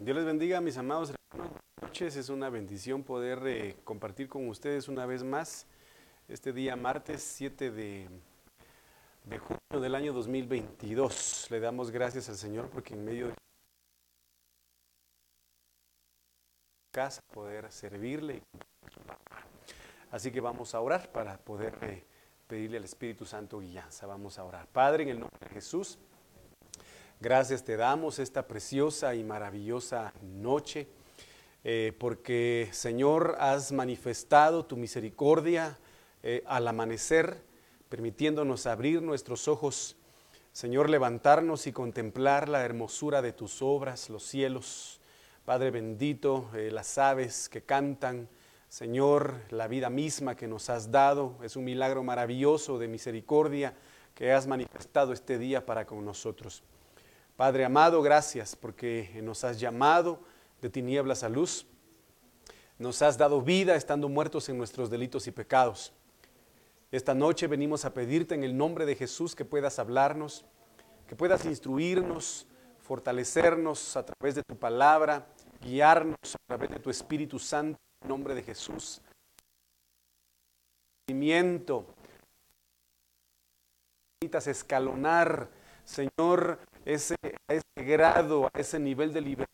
[0.00, 1.52] Dios les bendiga, mis amados hermanos.
[1.82, 2.16] Noches.
[2.16, 5.66] Es una bendición poder eh, compartir con ustedes una vez más
[6.26, 8.08] este día martes 7 de,
[9.24, 11.48] de junio del año 2022.
[11.50, 13.34] Le damos gracias al Señor porque en medio de
[16.94, 18.42] casa poder servirle.
[20.10, 22.04] Así que vamos a orar para poder eh,
[22.46, 24.06] pedirle al Espíritu Santo guianza.
[24.06, 24.66] Vamos a orar.
[24.66, 25.98] Padre, en el nombre de Jesús.
[27.22, 30.88] Gracias te damos esta preciosa y maravillosa noche,
[31.64, 35.78] eh, porque Señor has manifestado tu misericordia
[36.22, 37.42] eh, al amanecer,
[37.90, 39.98] permitiéndonos abrir nuestros ojos,
[40.52, 44.98] Señor, levantarnos y contemplar la hermosura de tus obras, los cielos,
[45.44, 48.30] Padre bendito, eh, las aves que cantan,
[48.70, 53.74] Señor, la vida misma que nos has dado, es un milagro maravilloso de misericordia
[54.14, 56.62] que has manifestado este día para con nosotros.
[57.40, 60.20] Padre amado, gracias porque nos has llamado
[60.60, 61.66] de tinieblas a luz.
[62.76, 65.90] Nos has dado vida estando muertos en nuestros delitos y pecados.
[66.92, 70.44] Esta noche venimos a pedirte en el nombre de Jesús que puedas hablarnos,
[71.08, 72.46] que puedas instruirnos,
[72.78, 75.26] fortalecernos a través de tu palabra,
[75.62, 79.00] guiarnos a través de tu Espíritu Santo en nombre de Jesús.
[84.46, 85.48] Escalonar,
[85.86, 87.16] Señor, ese,
[87.48, 89.46] a ese grado, a ese nivel de libertad.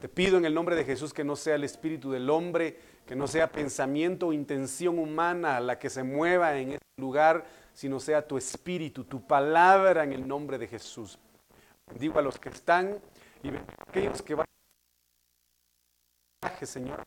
[0.00, 3.16] Te pido en el nombre de Jesús que no sea el espíritu del hombre, que
[3.16, 7.44] no sea pensamiento o intención humana la que se mueva en este lugar,
[7.74, 11.18] sino sea tu espíritu, tu palabra en el nombre de Jesús.
[11.98, 13.00] Digo a los que están
[13.42, 14.46] y a aquellos que van
[16.62, 17.02] Señor,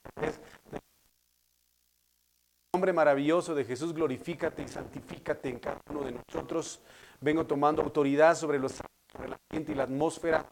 [2.81, 6.81] nombre maravilloso de Jesús, glorifícate y santifícate en cada uno de nosotros.
[7.19, 8.71] Vengo tomando autoridad sobre, los,
[9.11, 10.49] sobre la gente y la atmósfera,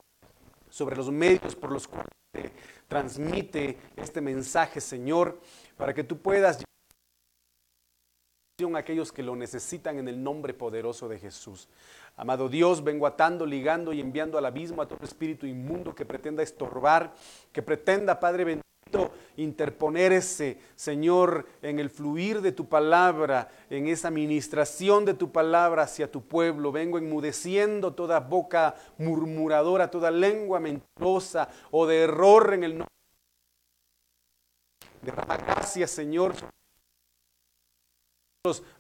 [0.70, 2.52] sobre los medios por los cuales se
[2.88, 5.40] transmite este mensaje, Señor,
[5.76, 6.64] para que tú puedas
[8.60, 11.68] a aquellos que lo necesitan en el nombre poderoso de Jesús.
[12.16, 16.44] Amado Dios, vengo atando, ligando y enviando al abismo a todo espíritu inmundo que pretenda
[16.44, 17.16] estorbar,
[17.52, 18.69] que pretenda, Padre bendito,
[19.38, 26.12] interponerse, Señor, en el fluir de tu palabra, en esa ministración de tu palabra hacia
[26.12, 26.72] tu pueblo.
[26.72, 32.88] Vengo enmudeciendo toda boca murmuradora, toda lengua mentirosa o de error en el nombre.
[35.02, 36.34] Derrama gracias, Señor,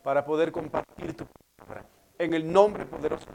[0.04, 1.26] para poder compartir tu
[1.58, 1.86] palabra.
[2.18, 3.28] En el nombre poderoso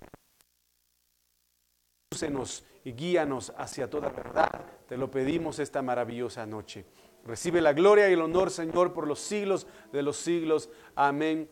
[2.85, 4.65] y guíanos hacia toda verdad.
[4.89, 6.85] Te lo pedimos esta maravillosa noche.
[7.25, 10.69] Recibe la gloria y el honor, Señor, por los siglos de los siglos.
[10.95, 11.49] Amén,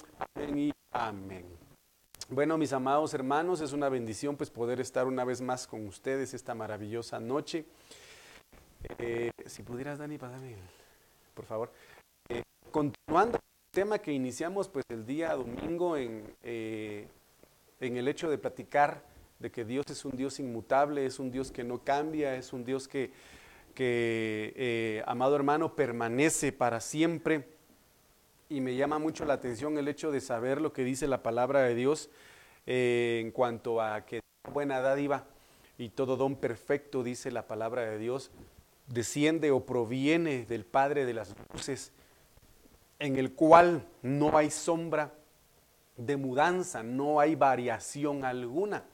[0.55, 1.47] y amén.
[2.29, 6.35] Bueno, mis amados hermanos, es una bendición pues poder estar una vez más con ustedes
[6.35, 7.65] esta maravillosa noche.
[8.99, 10.57] Eh, si pudieras, Dani, pásame,
[11.35, 11.73] por favor.
[12.29, 17.09] Eh, continuando el tema que iniciamos pues el día domingo en, eh,
[17.81, 19.03] en el hecho de platicar
[19.43, 22.65] de que Dios es un Dios inmutable, es un Dios que no cambia, es un
[22.65, 23.11] Dios que,
[23.77, 27.49] eh, amado hermano, permanece para siempre.
[28.49, 31.63] Y me llama mucho la atención el hecho de saber lo que dice la palabra
[31.63, 32.09] de Dios
[32.67, 34.21] eh, en cuanto a que
[34.53, 35.25] buena dádiva
[35.77, 38.31] y todo don perfecto, dice la palabra de Dios,
[38.87, 41.91] desciende o proviene del Padre de las luces,
[43.01, 45.13] en el cual no hay sombra
[45.97, 48.85] de mudanza, no hay variación alguna.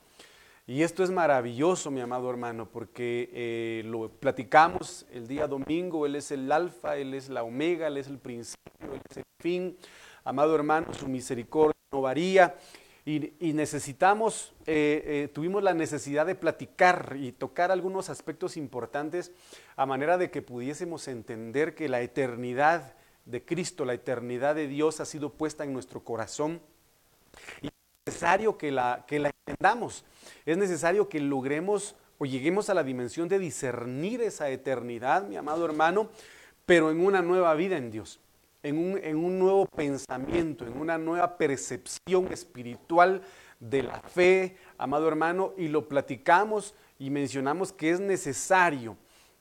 [0.69, 6.15] Y esto es maravilloso, mi amado hermano, porque eh, lo platicamos el día domingo, Él
[6.15, 9.75] es el alfa, Él es la omega, Él es el principio, Él es el fin.
[10.23, 12.55] Amado hermano, su misericordia no varía.
[13.03, 19.31] Y, necesitamos, eh, eh, tuvimos la necesidad de platicar y tocar algunos aspectos importantes
[19.75, 22.93] a manera de que pudiésemos entender que la eternidad
[23.25, 26.61] de Cristo, la eternidad de Dios ha sido puesta en nuestro corazón.
[28.09, 30.03] Necesario que la, que la entendamos.
[30.45, 35.63] Es necesario que logremos o lleguemos a la dimensión de discernir esa eternidad, mi amado
[35.63, 36.09] hermano,
[36.65, 38.19] pero en una nueva vida en Dios,
[38.63, 43.21] en un, en un nuevo pensamiento, en una nueva percepción espiritual
[43.59, 48.97] de la fe, amado hermano, y lo platicamos y mencionamos que es necesario,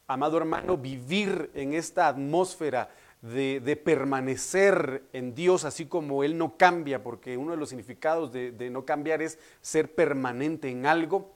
[0.06, 2.90] amado hermano, vivir en esta atmósfera
[3.22, 8.70] de, permanecer en Dios así como Él no cambia, porque uno de los significados de,
[8.70, 11.34] no cambiar es ser permanente en algo.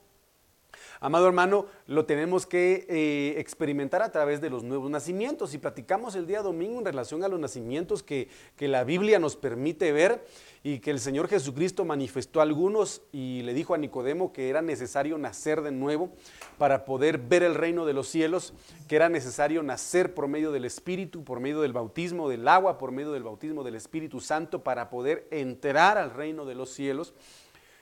[0.99, 5.53] amado hermano, lo tenemos que eh, experimentar a través de los nuevos nacimientos.
[5.53, 9.35] Y platicamos el día domingo en relación a los nacimientos que, que la Biblia nos
[9.35, 10.25] permite ver
[10.65, 14.61] y que el Señor Jesucristo manifestó a algunos y le dijo a Nicodemo que era
[14.61, 16.13] necesario nacer de nuevo
[16.57, 18.53] para poder ver el reino de los cielos,
[18.87, 22.93] que era necesario nacer por medio del Espíritu, por medio del bautismo del agua, por
[22.93, 27.13] medio del bautismo del Espíritu Santo para poder entrar al reino de los cielos.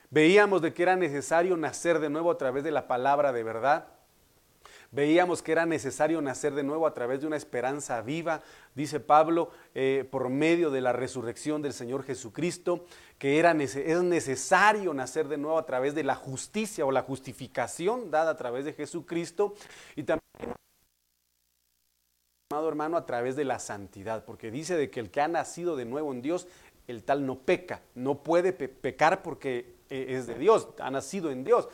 [0.09, 3.87] Veíamos de que era necesario nacer de nuevo a través de la palabra de verdad.
[4.93, 8.41] Veíamos que era necesario nacer de nuevo a través de una esperanza viva,
[8.75, 12.85] dice Pablo, eh, por medio de la resurrección del Señor Jesucristo,
[13.17, 18.11] que era, es necesario nacer de nuevo a través de la justicia o la justificación
[18.11, 19.55] dada a través de Jesucristo
[19.95, 20.21] y también
[22.51, 25.77] amado hermano, a través de la santidad, porque dice de que el que ha nacido
[25.77, 26.49] de nuevo en Dios,
[26.87, 31.45] el tal no peca, no puede pecar porque eh, es de Dios, ha nacido en
[31.45, 31.69] Dios.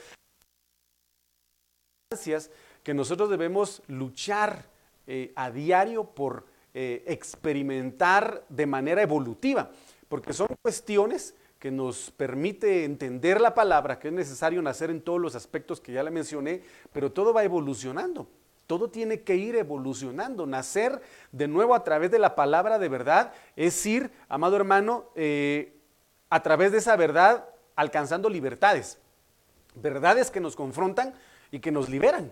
[2.88, 4.64] Que nosotros debemos luchar
[5.08, 9.70] eh, a diario por eh, experimentar de manera evolutiva,
[10.08, 15.20] porque son cuestiones que nos permite entender la palabra, que es necesario nacer en todos
[15.20, 16.62] los aspectos que ya le mencioné,
[16.94, 18.26] pero todo va evolucionando.
[18.68, 20.46] Todo tiene que ir evolucionando.
[20.46, 21.02] Nacer
[21.34, 25.78] de nuevo a través de la palabra de verdad es ir, amado hermano, eh,
[26.30, 28.98] a través de esa verdad alcanzando libertades.
[29.76, 31.14] Verdades que nos confrontan
[31.52, 32.32] y que nos liberan.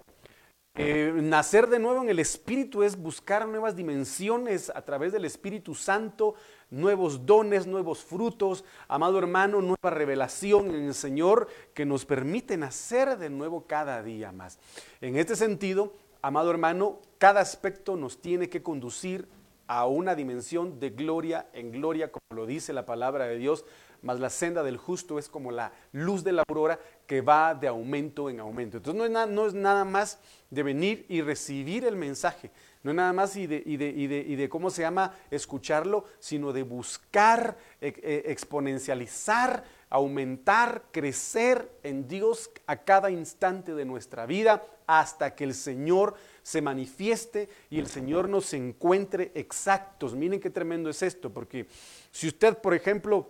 [0.78, 5.74] Eh, nacer de nuevo en el Espíritu es buscar nuevas dimensiones a través del Espíritu
[5.74, 6.36] Santo,
[6.70, 13.18] nuevos dones, nuevos frutos, amado hermano, nueva revelación en el Señor que nos permite nacer
[13.18, 14.60] de nuevo cada día más.
[15.00, 19.30] En este sentido, amado hermano, cada aspecto nos tiene que conducir
[19.68, 23.64] a una dimensión de gloria en gloria, como lo dice la palabra de Dios,
[24.06, 27.68] mas la senda del justo es como la luz de la aurora que va de
[27.68, 28.78] aumento en aumento.
[28.78, 30.20] Entonces no es, no es nada más
[30.52, 32.52] de venir y recibir el mensaje,
[32.84, 35.16] no es nada más y de, y de, y de, y de cómo se llama
[35.32, 43.86] escucharlo, sino de buscar e, e, exponencializar aumentar, crecer en Dios a cada instante de
[43.86, 50.14] nuestra vida hasta que el Señor se manifieste y el Señor nos encuentre exactos.
[50.14, 51.68] Miren qué tremendo es esto, porque
[52.12, 53.30] si usted, por ejemplo,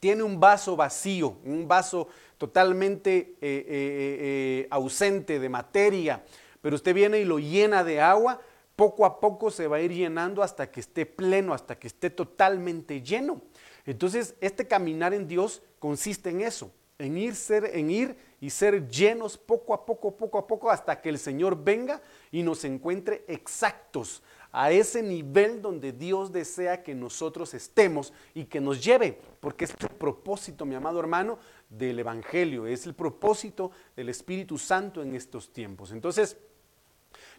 [0.00, 6.24] tiene un vaso vacío, un vaso totalmente eh, eh, eh, ausente de materia,
[6.62, 8.40] pero usted viene y lo llena de agua,
[8.76, 12.08] poco a poco se va a ir llenando hasta que esté pleno, hasta que esté
[12.08, 13.42] totalmente lleno.
[13.84, 18.88] Entonces, este caminar en Dios consiste en eso, en ir, ser, en ir y ser
[18.88, 23.24] llenos poco a poco, poco a poco, hasta que el Señor venga y nos encuentre
[23.28, 29.64] exactos a ese nivel donde Dios desea que nosotros estemos y que nos lleve, porque
[29.64, 31.38] es el propósito, mi amado hermano,
[31.68, 35.92] del Evangelio, es el propósito del Espíritu Santo en estos tiempos.
[35.92, 36.36] Entonces,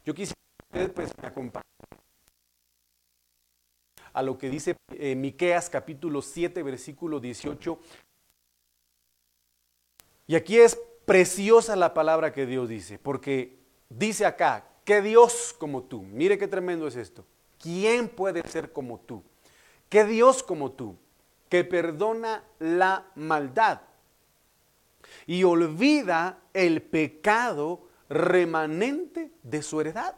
[0.05, 1.65] yo quisiera que ustedes pues, me acompañen
[4.13, 7.79] a lo que dice eh, Miqueas capítulo 7, versículo 18.
[10.27, 13.57] Y aquí es preciosa la palabra que Dios dice, porque
[13.89, 16.01] dice acá, ¿qué Dios como tú?
[16.01, 17.23] Mire qué tremendo es esto.
[17.57, 19.23] ¿Quién puede ser como tú?
[19.87, 20.97] ¿Qué Dios como tú?
[21.47, 23.83] Que perdona la maldad
[25.25, 30.13] y olvida el pecado remanente de su heredad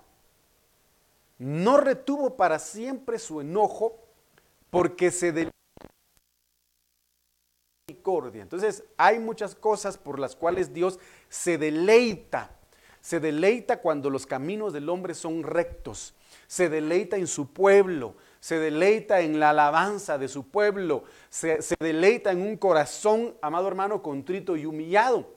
[1.37, 3.99] no retuvo para siempre su enojo
[4.71, 5.53] porque se deleita
[8.33, 10.97] Entonces, hay muchas cosas por las cuales Dios
[11.29, 12.49] se deleita.
[13.03, 16.15] Se deleita cuando los caminos del hombre son rectos.
[16.47, 18.15] Se deleita en su pueblo.
[18.39, 21.03] Se deleita en la alabanza de su pueblo.
[21.29, 25.29] Se, deleita en un corazón, amado hermano, contrito y humillado.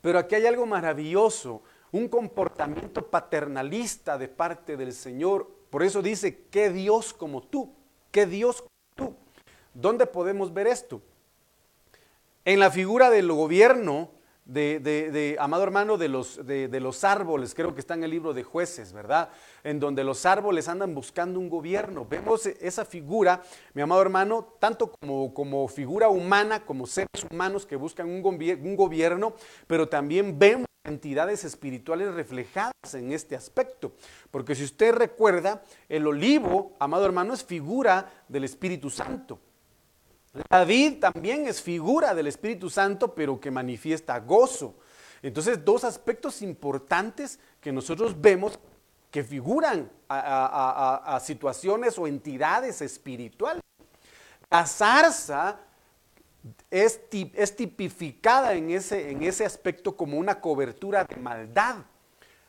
[0.00, 5.50] Pero aquí hay algo maravilloso un comportamiento paternalista de parte del Señor.
[5.68, 7.70] Por eso dice, ¿qué Dios como tú?
[8.10, 9.16] ¿Qué Dios como tú?
[9.74, 11.02] ¿Dónde podemos ver esto?
[12.46, 17.80] En la figura del gobierno de, amado hermano, de los, de, los árboles, creo que
[17.80, 19.30] está en el libro de jueces, ¿verdad?
[19.62, 22.06] En donde los árboles andan buscando un gobierno.
[22.08, 23.42] Vemos esa figura,
[23.74, 29.34] mi amado hermano, tanto como, como figura humana, como seres humanos que buscan un gobierno,
[29.66, 33.92] pero también vemos entidades espirituales reflejadas en este aspecto.
[34.30, 39.38] Porque si usted recuerda, el olivo, amado hermano, es figura del Espíritu Santo.
[40.48, 44.74] La vid también es figura del Espíritu Santo, pero que manifiesta gozo.
[45.22, 48.58] Entonces, dos aspectos importantes que nosotros vemos
[49.10, 53.62] que figuran a, situaciones o entidades espirituales.
[54.50, 55.60] La zarza
[56.70, 61.76] es, es tipificada en ese, en ese aspecto como una cobertura de maldad.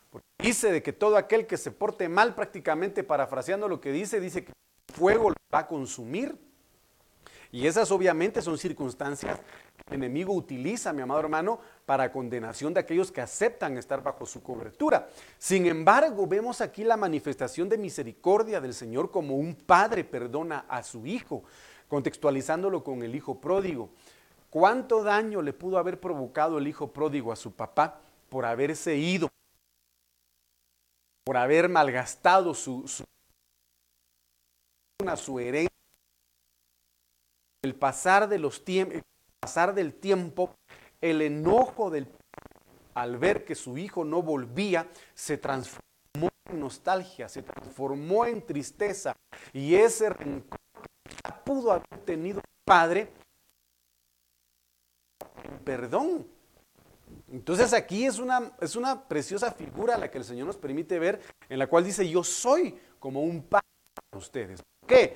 [0.09, 4.21] Porque dice de que todo aquel que se porte mal, prácticamente parafraseando lo que dice,
[4.21, 6.37] dice que el fuego lo va a consumir.
[7.53, 12.79] Y esas obviamente son circunstancias que el enemigo utiliza, mi amado hermano, para condenación de
[12.79, 15.07] aquellos que aceptan estar bajo su cobertura.
[15.37, 20.81] Sin embargo, vemos aquí la manifestación de misericordia del Señor como un padre perdona a
[20.81, 21.43] su hijo,
[21.87, 23.91] contextualizándolo con el hijo pródigo.
[24.49, 29.29] ¿Cuánto daño le pudo haber provocado el hijo pródigo a su papá por haberse ido,
[31.23, 33.03] por haber malgastado su, su,
[35.39, 35.69] herencia?
[37.63, 40.53] El pasar del tiempo,
[41.01, 42.07] el enojo del
[42.93, 49.15] al ver que su hijo no volvía, se transformó en nostalgia, se transformó en tristeza.
[49.51, 50.59] Y ese rencor
[51.05, 53.11] que pudo haber tenido el padre,
[55.63, 56.27] perdón.
[57.31, 61.21] Entonces aquí es una, es una preciosa figura la que el Señor nos permite ver,
[61.49, 63.65] en la cual dice, yo soy como un padre
[63.95, 64.61] para ustedes.
[64.61, 65.15] ¿Por qué?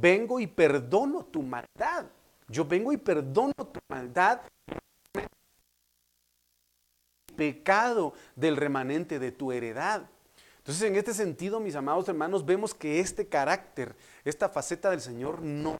[0.00, 2.06] Vengo y perdono tu maldad.
[2.48, 4.40] Yo vengo y perdono tu maldad,
[7.36, 10.08] pecado del remanente de tu heredad.
[10.58, 15.42] Entonces, en este sentido, mis amados hermanos, vemos que este carácter, esta faceta del Señor
[15.42, 15.76] no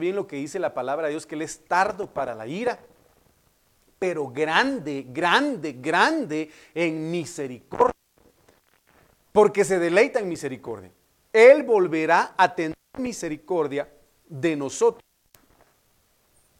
[0.00, 2.78] bien lo que dice la palabra de Dios, que Él es tardo para la ira,
[3.98, 7.92] pero grande, grande, grande en misericordia.
[9.32, 10.90] Porque se deleita en misericordia.
[11.32, 13.88] Él volverá a tener misericordia
[14.28, 15.02] de nosotros.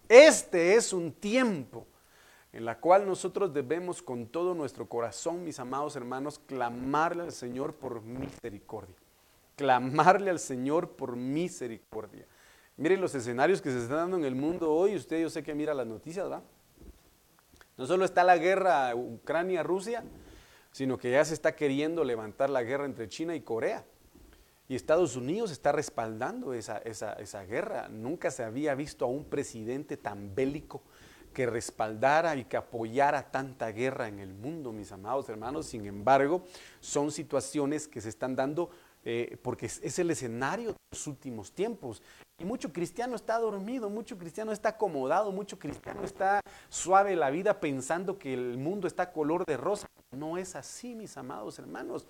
[0.08, 1.86] Este es un tiempo
[2.52, 7.74] en la cual nosotros debemos con todo nuestro corazón, mis amados hermanos, clamarle al Señor
[7.74, 8.94] por misericordia.
[9.56, 12.26] Clamarle al Señor por misericordia.
[12.76, 14.96] Miren los escenarios que se están dando en el mundo hoy.
[14.96, 16.42] Usted yo sé que mira las noticias, ¿verdad?
[17.76, 20.04] No solo está la guerra Ucrania-Rusia,
[20.72, 23.84] sino que ya se está queriendo levantar la guerra entre China y Corea.
[24.72, 27.90] Y Estados Unidos está respaldando esa, esa, guerra.
[27.90, 30.80] Nunca se había visto a un presidente tan bélico
[31.34, 35.66] que respaldara y que apoyara tanta guerra en el mundo, mis amados hermanos.
[35.66, 36.46] Sin embargo,
[36.80, 38.70] son situaciones que se están dando
[39.04, 42.00] eh, porque es, el escenario de los últimos tiempos.
[42.38, 47.60] Y mucho cristiano está dormido, mucho cristiano está acomodado, mucho cristiano está suave la vida
[47.60, 49.86] pensando que el mundo está color de rosa.
[50.12, 52.06] No es así, mis amados hermanos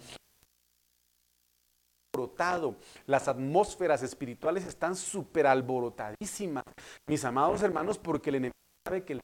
[2.15, 2.77] alborotado.
[3.07, 6.63] Las atmósferas espirituales están súper alborotadísimas,
[7.07, 8.53] mis amados hermanos, porque el enemigo
[8.87, 9.21] sabe que le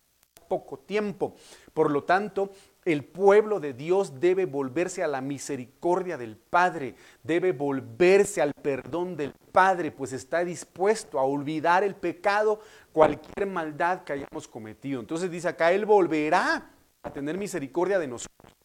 [0.48, 1.34] poco tiempo.
[1.74, 2.50] Por lo tanto,
[2.86, 9.18] el pueblo de Dios debe volverse a la misericordia del Padre, debe volverse al perdón
[9.18, 15.00] del Padre, pues está dispuesto a olvidar el pecado, cualquier maldad que hayamos cometido.
[15.00, 16.70] Entonces dice acá, Él volverá
[17.02, 18.57] a tener misericordia de nosotros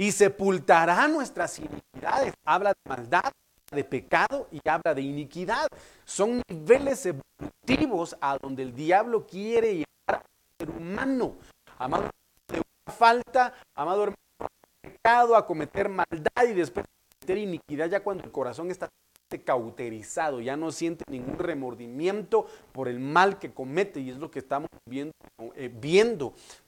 [0.00, 2.32] y sepultará nuestras iniquidades.
[2.46, 3.32] Habla de maldad,
[3.70, 5.68] de pecado y habla de iniquidad.
[6.06, 10.22] Son niveles evolutivos a donde el diablo quiere llevar al
[10.58, 11.36] ser humano.
[11.78, 12.08] Amado,
[12.48, 14.48] de una falta, amado hermano,
[14.80, 16.86] pecado, a cometer maldad y después
[17.20, 18.88] cometer iniquidad ya cuando el corazón está
[19.38, 24.40] cauterizado, ya no siente ningún remordimiento por el mal que comete y es lo que
[24.40, 25.12] estamos viendo,
[25.54, 25.70] eh,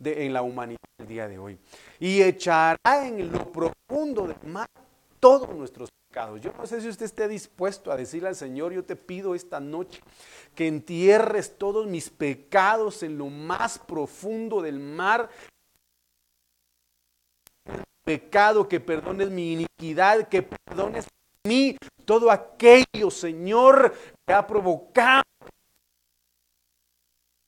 [0.05, 1.59] en la humanidad el día de hoy.
[1.99, 2.77] Y echará
[3.07, 4.69] en lo profundo del mar
[5.19, 6.41] todos nuestros pecados.
[6.41, 9.61] Yo no sé si usted esté dispuesto a decirle al Señor, yo te pido esta
[9.61, 10.01] noche
[10.55, 15.29] que entierres todos mis pecados en lo más profundo del mar
[18.05, 21.07] pecado, que perdones mi iniquidad, que perdones
[21.45, 21.77] mí
[22.13, 25.23] todo aquello, Señor, que ha provocado.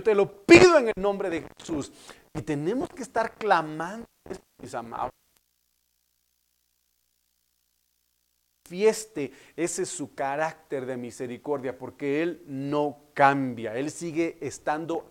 [0.02, 1.92] Te lo pido en el nombre de Jesús.
[2.32, 4.06] Y tenemos que estar clamando,
[4.62, 5.10] mis amados.
[8.66, 15.06] Fieste, ese es su carácter de misericordia, porque Él no cambia, Él sigue estando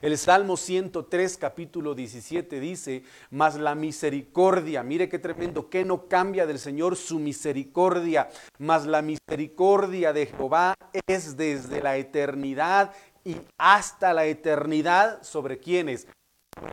[0.00, 6.46] el Salmo 103, capítulo 17 dice, mas la misericordia, mire qué tremendo, que no cambia
[6.46, 8.28] del Señor su misericordia,
[8.58, 10.74] mas la misericordia de Jehová
[11.06, 12.92] es desde la eternidad
[13.24, 16.06] y hasta la eternidad sobre quienes,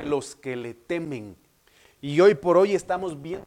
[0.03, 1.35] los que le temen.
[2.01, 3.45] Y hoy por hoy estamos viendo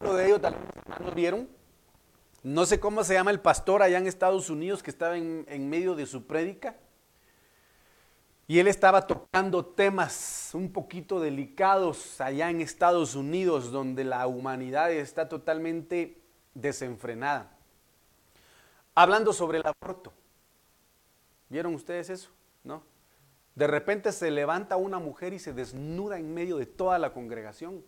[0.00, 1.57] de ellos, tal vez vieron,
[2.42, 5.94] no sé cómo se llama el pastor allá en Estados Unidos que estaba en, medio
[5.94, 6.76] de su prédica.
[8.46, 14.90] Y él estaba tocando temas un poquito delicados allá en Estados Unidos, donde la humanidad
[14.90, 16.22] está totalmente
[16.54, 17.50] desenfrenada.
[18.94, 20.12] Hablando sobre el aborto.
[21.50, 22.30] ¿Vieron ustedes eso?
[22.64, 22.82] ¿No?
[23.54, 27.84] De repente se levanta una mujer y se desnuda en medio de toda la congregación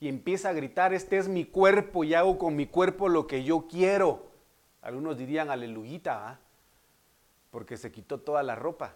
[0.00, 3.44] y empieza a gritar, este es mi cuerpo y hago con mi cuerpo lo que
[3.44, 4.26] yo quiero.
[4.82, 6.38] Algunos dirían aleluyita,
[7.50, 8.94] porque se quitó toda la ropa.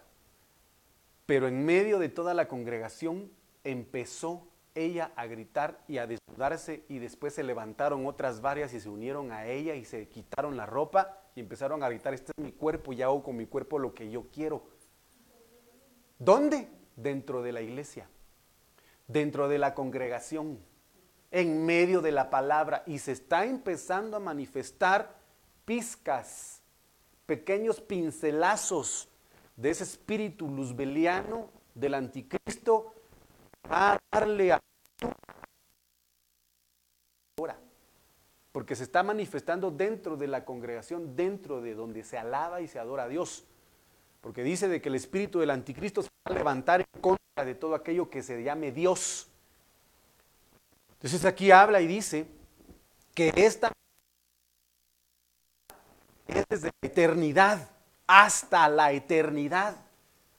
[1.25, 3.31] Pero en medio de toda la congregación
[3.63, 8.89] empezó ella a gritar y a desnudarse y después se levantaron otras varias y se
[8.89, 12.51] unieron a ella y se quitaron la ropa y empezaron a gritar, este es mi
[12.51, 14.63] cuerpo y hago con mi cuerpo lo que yo quiero.
[16.19, 16.67] ¿Dónde?
[16.95, 18.07] Dentro de la iglesia,
[19.07, 20.59] dentro de la congregación,
[21.31, 25.15] en medio de la palabra y se está empezando a manifestar
[25.65, 26.61] pizcas,
[27.25, 29.09] pequeños pincelazos
[29.55, 32.93] de ese espíritu luzbeliano del anticristo
[33.63, 34.59] a darle a
[37.39, 37.57] ahora
[38.51, 42.79] porque se está manifestando dentro de la congregación, dentro de donde se alaba y se
[42.79, 43.45] adora a Dios.
[44.19, 47.55] Porque dice de que el espíritu del anticristo se va a levantar en contra de
[47.55, 49.30] todo aquello que se llame Dios.
[51.01, 52.27] Entonces aquí habla y dice
[53.15, 53.71] que esta
[56.27, 57.69] es desde la eternidad
[58.05, 59.75] hasta la eternidad.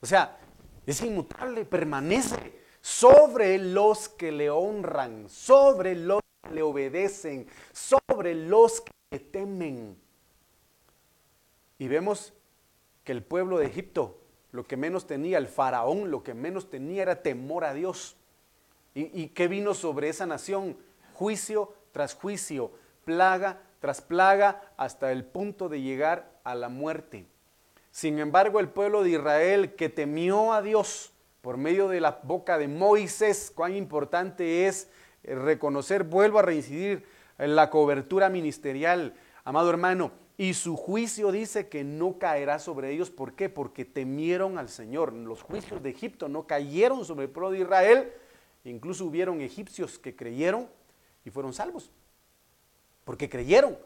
[0.00, 0.38] O sea,
[0.86, 8.82] es inmutable, permanece sobre los que le honran, sobre los que le obedecen, sobre los
[8.82, 9.96] que le temen.
[11.78, 12.32] Y vemos
[13.02, 14.20] que el pueblo de Egipto,
[14.52, 18.16] lo que menos tenía, el faraón, lo que menos tenía era temor a Dios.
[18.94, 20.76] ¿Y, y qué vino sobre esa nación?
[21.14, 22.72] Juicio tras juicio,
[23.04, 27.26] plaga tras plaga, hasta el punto de llegar a la muerte.
[27.90, 32.58] Sin embargo, el pueblo de Israel que temió a Dios por medio de la boca
[32.58, 34.88] de Moisés, cuán importante es
[35.24, 37.04] eh, reconocer, vuelvo a reincidir,
[37.38, 43.10] en la cobertura ministerial, amado hermano, y su juicio dice que no caerá sobre ellos.
[43.10, 43.48] ¿Por qué?
[43.48, 45.12] Porque temieron al Señor.
[45.12, 48.12] Los juicios de Egipto no cayeron sobre el pueblo de Israel.
[48.64, 50.68] Incluso hubieron egipcios que creyeron
[51.24, 51.90] y fueron salvos.
[53.04, 53.76] Porque creyeron.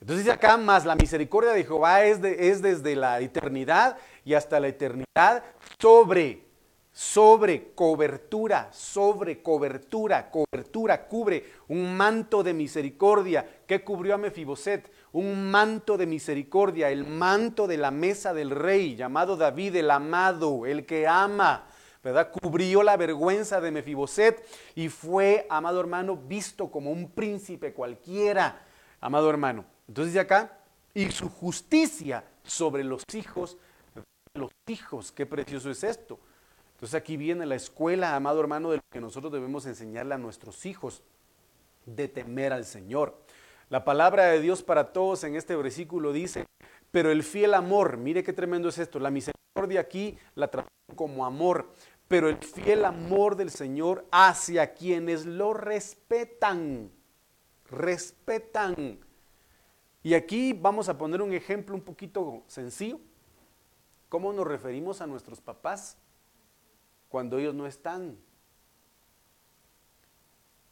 [0.00, 4.58] Entonces dice acá, más la misericordia de Jehová es, es desde la eternidad y hasta
[4.58, 5.44] la eternidad
[5.78, 6.44] sobre,
[6.90, 13.62] sobre cobertura, sobre cobertura, cobertura, cubre un manto de misericordia.
[13.66, 14.90] que cubrió a Mefiboset?
[15.12, 20.64] Un manto de misericordia, el manto de la mesa del rey, llamado David el amado,
[20.64, 21.66] el que ama.
[22.02, 22.30] ¿Verdad?
[22.30, 28.62] Cubrió la vergüenza de Mefiboset y fue, amado hermano, visto como un príncipe cualquiera,
[29.00, 29.64] amado hermano.
[29.88, 30.58] Entonces dice acá,
[30.94, 33.56] y su justicia sobre los hijos,
[34.34, 36.18] los hijos, qué precioso es esto.
[36.74, 40.64] Entonces aquí viene la escuela, amado hermano, de lo que nosotros debemos enseñarle a nuestros
[40.64, 41.02] hijos,
[41.84, 43.18] de temer al Señor.
[43.68, 46.46] La palabra de Dios para todos en este versículo dice,
[46.90, 49.39] pero el fiel amor, mire qué tremendo es esto, la misericordia
[49.78, 51.72] aquí la tratamos como amor,
[52.08, 56.90] pero el fiel amor del Señor hacia quienes lo respetan,
[57.70, 58.98] respetan.
[60.02, 62.98] Y aquí vamos a poner un ejemplo un poquito sencillo.
[64.08, 65.96] ¿Cómo nos referimos a nuestros papás
[67.08, 68.18] cuando ellos no están?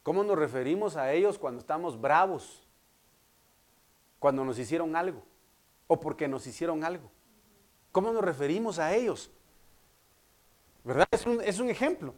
[0.03, 2.67] ¿Cómo nos referimos a ellos cuando estamos bravos?
[4.17, 5.23] Cuando nos hicieron algo
[5.87, 7.09] o porque nos hicieron algo.
[7.91, 9.31] ¿Cómo nos referimos a ellos?
[10.83, 11.07] ¿Verdad?
[11.11, 12.13] Es un, es un ejemplo.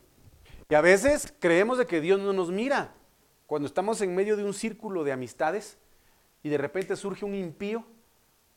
[0.69, 2.93] Y a veces creemos de que Dios no nos mira.
[3.47, 5.77] Cuando estamos en medio de un círculo de amistades,
[6.43, 7.85] y de repente surge un impío,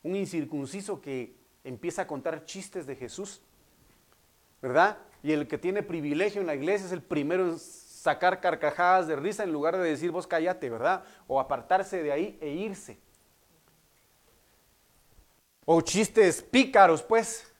[0.03, 3.41] un incircunciso que empieza a contar chistes de Jesús,
[4.61, 4.97] ¿verdad?
[5.23, 9.15] Y el que tiene privilegio en la iglesia es el primero en sacar carcajadas de
[9.15, 11.03] risa en lugar de decir vos cállate, ¿verdad?
[11.27, 12.99] O apartarse de ahí e irse.
[15.65, 17.51] O chistes pícaros, pues.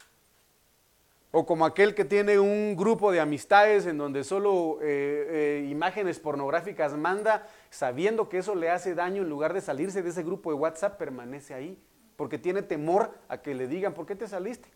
[1.31, 6.17] O como aquel que tiene un grupo de amistades en donde solo eh, eh, imágenes
[6.19, 10.51] pornográficas manda, sabiendo que eso le hace daño, en lugar de salirse de ese grupo
[10.51, 11.77] de WhatsApp, permanece ahí,
[12.15, 14.69] porque tiene temor a que le digan, ¿por qué te saliste?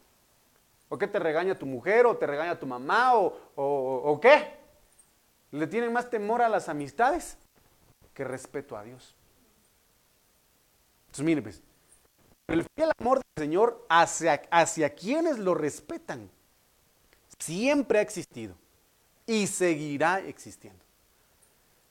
[0.89, 2.05] ¿O qué te regaña tu mujer?
[2.07, 3.15] ¿O te regaña tu mamá?
[3.15, 4.59] ¿O, o qué?
[5.51, 7.37] Le tienen más temor a las amistades
[8.13, 9.15] que respeto a Dios.
[11.05, 11.63] Entonces, mire, pues,
[12.49, 16.29] el fiel amor del Señor hacia, hacia quienes lo respetan
[17.37, 18.55] siempre ha existido
[19.25, 20.83] y seguirá existiendo.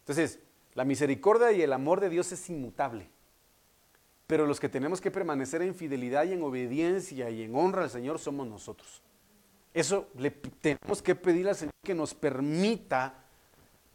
[0.00, 0.40] Entonces,
[0.74, 3.08] la misericordia y el amor de Dios es inmutable.
[4.26, 7.90] Pero los que tenemos que permanecer en fidelidad y en obediencia y en honra al
[7.90, 9.02] Señor somos nosotros.
[9.72, 13.14] Eso le tenemos que pedir al Señor que nos permita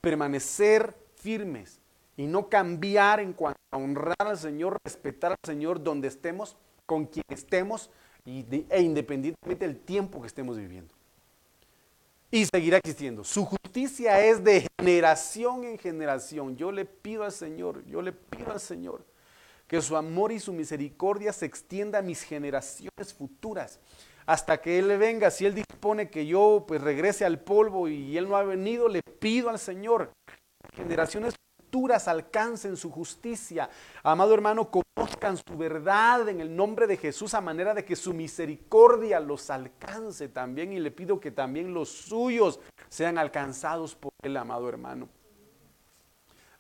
[0.02, 1.80] permanecer firmes
[2.18, 7.06] y no cambiar en cuanto a honrar al Señor, respetar al Señor donde estemos, con
[7.06, 7.90] quien estemos
[8.26, 10.94] y e independientemente del tiempo que estemos viviendo.
[12.32, 13.24] Y seguirá existiendo.
[13.24, 16.56] Su justicia es de generación en generación.
[16.58, 19.06] Yo le pido al Señor, yo le pido al Señor
[19.68, 23.80] que su amor y su misericordia se extienda a mis generaciones futuras
[24.26, 25.32] hasta que Él venga.
[25.32, 29.02] Si Él dispone que yo pues regrese al polvo y Él no ha venido, le
[29.20, 30.12] pido al Señor.
[30.76, 31.36] Generaciones
[32.08, 33.70] alcancen su justicia.
[34.04, 38.14] Amado hermano, conozcan su verdad en el nombre de Jesús a manera de que su
[38.14, 40.74] misericordia los alcance también.
[40.74, 42.60] Y le pido que también los suyos
[42.90, 45.10] sean alcanzados por Él, amado hermano.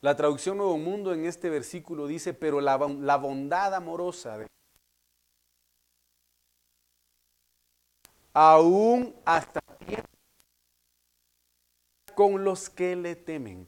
[0.01, 4.47] La traducción Nuevo Mundo en este versículo dice, pero la, la bondad amorosa de
[8.33, 9.61] aún hasta
[12.15, 13.67] con los que le temen,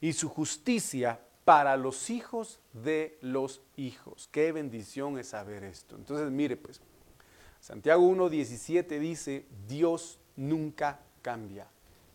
[0.00, 4.28] y su justicia para los hijos de los hijos.
[4.30, 5.96] Qué bendición es saber esto.
[5.96, 6.80] Entonces, mire pues,
[7.60, 11.66] Santiago 1.17 dice, Dios nunca cambia.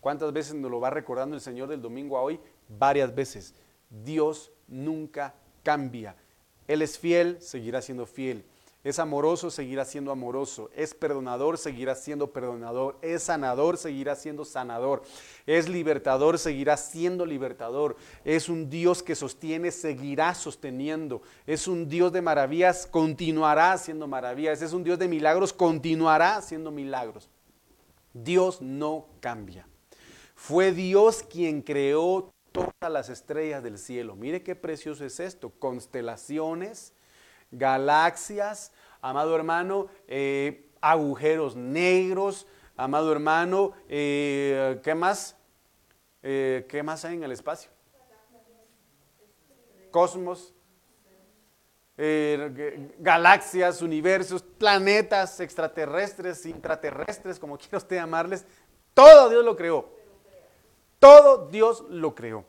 [0.02, 2.40] ¿Cuántas veces nos lo va recordando el Señor del domingo a hoy?
[2.68, 3.54] Varias veces.
[3.90, 6.16] Dios nunca cambia.
[6.68, 8.46] Él es fiel, seguirá siendo fiel.
[8.84, 10.70] Es amoroso, seguirá siendo amoroso.
[10.76, 12.98] Es perdonador, seguirá siendo perdonador.
[13.02, 15.04] Es sanador, seguirá siendo sanador.
[15.46, 17.96] Es libertador, seguirá siendo libertador.
[18.26, 21.22] Es un Dios que sostiene, seguirá sosteniendo.
[21.48, 24.62] Es un Dios de maravillas, continuará haciendo maravillas.
[24.62, 27.30] Es un Dios de milagros, continuará haciendo milagros.
[28.14, 29.66] Dios no cambia.
[30.36, 34.18] Fue Dios quien creó todas las estrellas del cielo.
[34.18, 35.52] Mire qué precioso es esto.
[35.58, 36.93] Constelaciones
[37.54, 45.36] galaxias, amado hermano, eh, agujeros negros, amado hermano, eh, ¿qué más?
[46.22, 47.70] Eh, ¿Qué más hay en el espacio?
[49.92, 50.54] Cosmos,
[52.98, 58.46] galaxias, universos, planetas extraterrestres, intraterrestres, como quiera usted llamarles.
[58.96, 59.90] Todo Dios lo creó.
[60.98, 62.46] Todo Dios lo creó.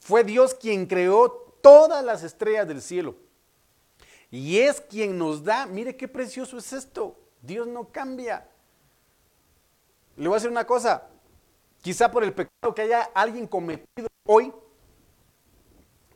[0.00, 1.30] Fue Dios quien creó
[1.62, 3.14] todas las estrellas del cielo.
[4.34, 7.16] Y es quien nos da, mire qué precioso es esto.
[7.40, 8.44] Dios no cambia.
[10.16, 11.06] Le voy a decir una cosa,
[11.82, 14.52] quizá por el pecado que haya alguien cometido hoy,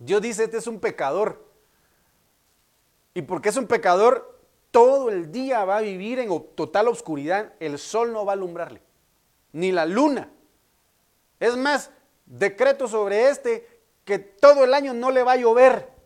[0.01, 1.47] Dios dice, este es un pecador.
[3.15, 4.41] Y porque es un pecador,
[4.73, 8.83] todo el día va a vivir en total oscuridad, el sol no va a alumbrarle,
[9.53, 10.29] ni la luna.
[11.39, 11.93] Es más,
[12.27, 15.98] decreto sobre este que todo el año no le va a llover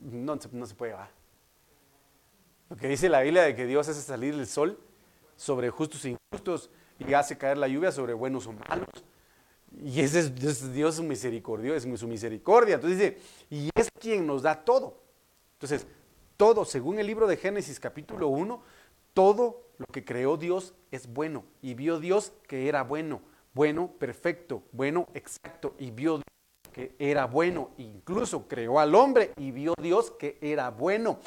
[0.00, 0.92] no, no se puede.
[0.92, 1.10] ¿va?
[2.70, 4.78] Lo que dice la Biblia de que Dios hace salir el sol
[5.36, 8.88] sobre justos e injustos y hace caer la lluvia sobre buenos o malos.
[9.80, 12.76] Y ese es, Dios su misericordia, es su misericordia.
[12.76, 13.18] Entonces dice,
[13.50, 15.02] y es quien nos da todo.
[15.54, 15.86] Entonces,
[16.36, 18.62] todo, según el libro de Génesis capítulo 1,
[19.14, 21.44] todo lo que creó Dios es bueno.
[21.60, 23.22] Y vio Dios que era bueno,
[23.54, 25.74] bueno, perfecto, bueno, exacto.
[25.78, 26.24] Y vio Dios
[26.72, 27.70] que era bueno.
[27.78, 31.20] Incluso creó al hombre y vio Dios que era bueno.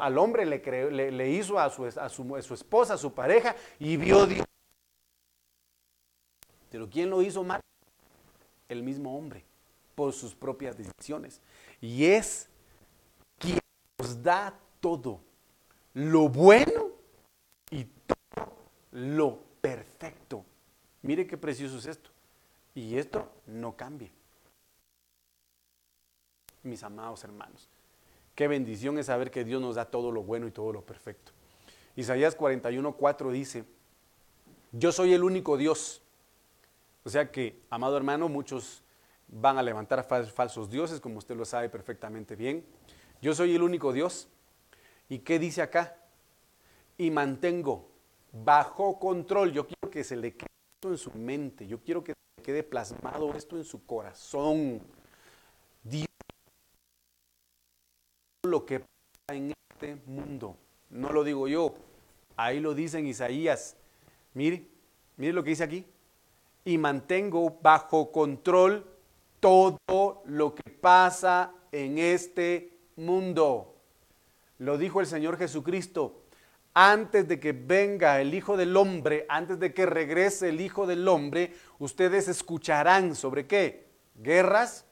[0.00, 4.44] al hombre le, le, hizo a su esposa, a su pareja, y vio Dios.
[6.70, 7.60] Pero ¿quién lo hizo mal?
[8.68, 9.44] El mismo hombre,
[9.94, 11.40] por sus propias decisiones.
[11.80, 12.48] Y es
[13.38, 13.58] quien
[13.98, 15.20] nos da todo,
[15.94, 16.90] lo bueno
[17.70, 18.52] y todo
[18.92, 20.44] lo perfecto.
[21.02, 22.10] Mire qué precioso es esto.
[22.74, 24.10] Y esto no cambia
[26.62, 27.68] mis amados hermanos.
[28.34, 31.32] Qué bendición es saber que Dios nos da todo lo bueno y todo lo perfecto.
[31.96, 33.64] Isaías 41, 4 dice,
[34.72, 36.02] yo soy el único Dios.
[37.04, 38.82] O sea que, amado hermano, muchos
[39.28, 42.64] van a levantar falsos dioses, como usted lo sabe perfectamente bien.
[43.20, 44.28] Yo soy el único Dios.
[45.08, 45.96] ¿Y qué dice acá?
[46.96, 47.88] Y mantengo
[48.32, 49.52] bajo control.
[49.52, 51.66] Yo quiero que se le quede esto en su mente.
[51.66, 54.80] Yo quiero que se quede plasmado esto en su corazón.
[55.82, 56.06] Dios
[58.50, 60.56] lo que pasa en este mundo.
[60.90, 61.74] No lo digo yo,
[62.36, 63.76] ahí lo dice en Isaías.
[64.34, 64.66] Mire,
[65.16, 65.86] mire lo que dice aquí.
[66.64, 68.84] Y mantengo bajo control
[69.40, 73.74] todo lo que pasa en este mundo.
[74.58, 76.22] Lo dijo el Señor Jesucristo.
[76.74, 81.08] Antes de que venga el Hijo del Hombre, antes de que regrese el Hijo del
[81.08, 83.88] Hombre, ustedes escucharán sobre qué?
[84.14, 84.84] Guerras,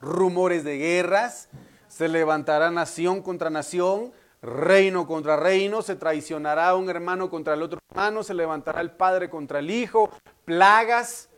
[0.00, 1.48] rumores de guerras,
[1.94, 7.78] se levantará nación contra nación, reino contra reino, se traicionará un hermano contra el otro
[7.88, 10.10] hermano, se levantará el padre contra el hijo,
[10.44, 11.28] plagas,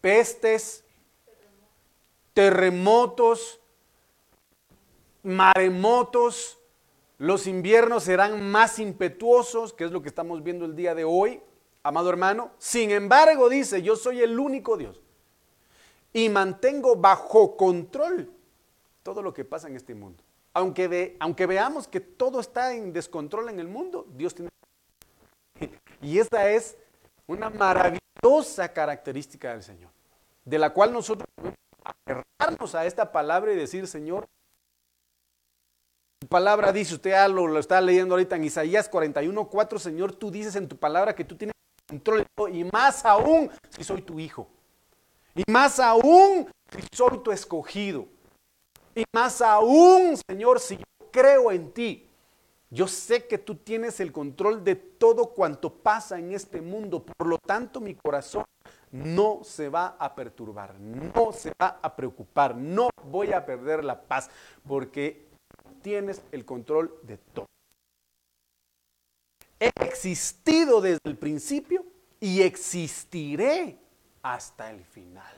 [0.00, 0.82] pestes,
[2.32, 3.60] terremotos,
[5.22, 6.58] maremotos,
[7.18, 11.42] los inviernos serán más impetuosos, que es lo que estamos viendo el día de hoy,
[11.82, 12.52] amado hermano.
[12.56, 15.02] Sin embargo, dice, yo soy el único Dios
[16.14, 18.31] y mantengo bajo control
[19.02, 20.22] todo lo que pasa en este mundo.
[20.54, 24.50] Aunque, aunque veamos que todo está en descontrol en el mundo, Dios tiene...
[26.02, 26.76] Y esta es
[27.26, 29.90] una maravillosa característica del Señor,
[30.44, 34.26] de la cual nosotros podemos aferrarnos a esta palabra y decir, Señor,
[36.18, 40.12] tu palabra dice, usted ya lo, lo, está leyendo ahorita en Isaías 41, 4, Señor,
[40.14, 41.52] tú dices en tu palabra que tú tienes
[41.88, 44.48] control y más aún si soy tu hijo.
[45.34, 48.06] Y más aún si soy tu escogido.
[48.94, 52.08] Y más aún, Señor, si yo creo en ti,
[52.70, 57.04] yo sé que tú tienes el control de todo cuanto pasa en este mundo.
[57.04, 58.44] Por lo tanto, mi corazón
[58.90, 64.00] no se va a perturbar, no se va a preocupar, no voy a perder la
[64.00, 64.30] paz,
[64.66, 65.26] porque
[65.82, 67.46] tienes el control de todo.
[69.58, 71.84] He existido desde el principio
[72.20, 73.78] y existiré
[74.22, 75.34] hasta el final.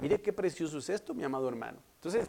[0.00, 1.78] Mire qué precioso es esto, mi amado hermano.
[1.96, 2.28] Entonces,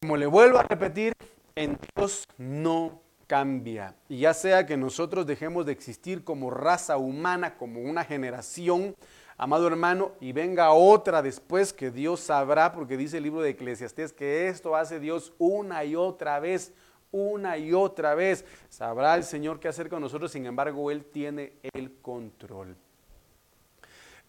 [0.00, 1.12] como le vuelvo a repetir,
[1.56, 3.96] en Dios no cambia.
[4.08, 8.94] Y ya sea que nosotros dejemos de existir como raza humana, como una generación,
[9.36, 14.12] amado hermano, y venga otra después que Dios sabrá, porque dice el libro de Eclesiastés
[14.12, 16.72] que esto hace Dios una y otra vez,
[17.10, 18.44] una y otra vez.
[18.68, 22.76] Sabrá el Señor qué hacer con nosotros, sin embargo, Él tiene el control.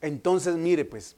[0.01, 1.15] Entonces, mire, pues,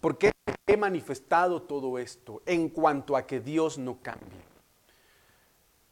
[0.00, 0.32] ¿por qué
[0.66, 4.50] he manifestado todo esto en cuanto a que Dios no cambia?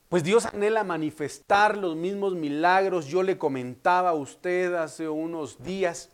[0.09, 3.07] Pues Dios anhela manifestar los mismos milagros.
[3.07, 6.11] Yo le comentaba a usted hace unos días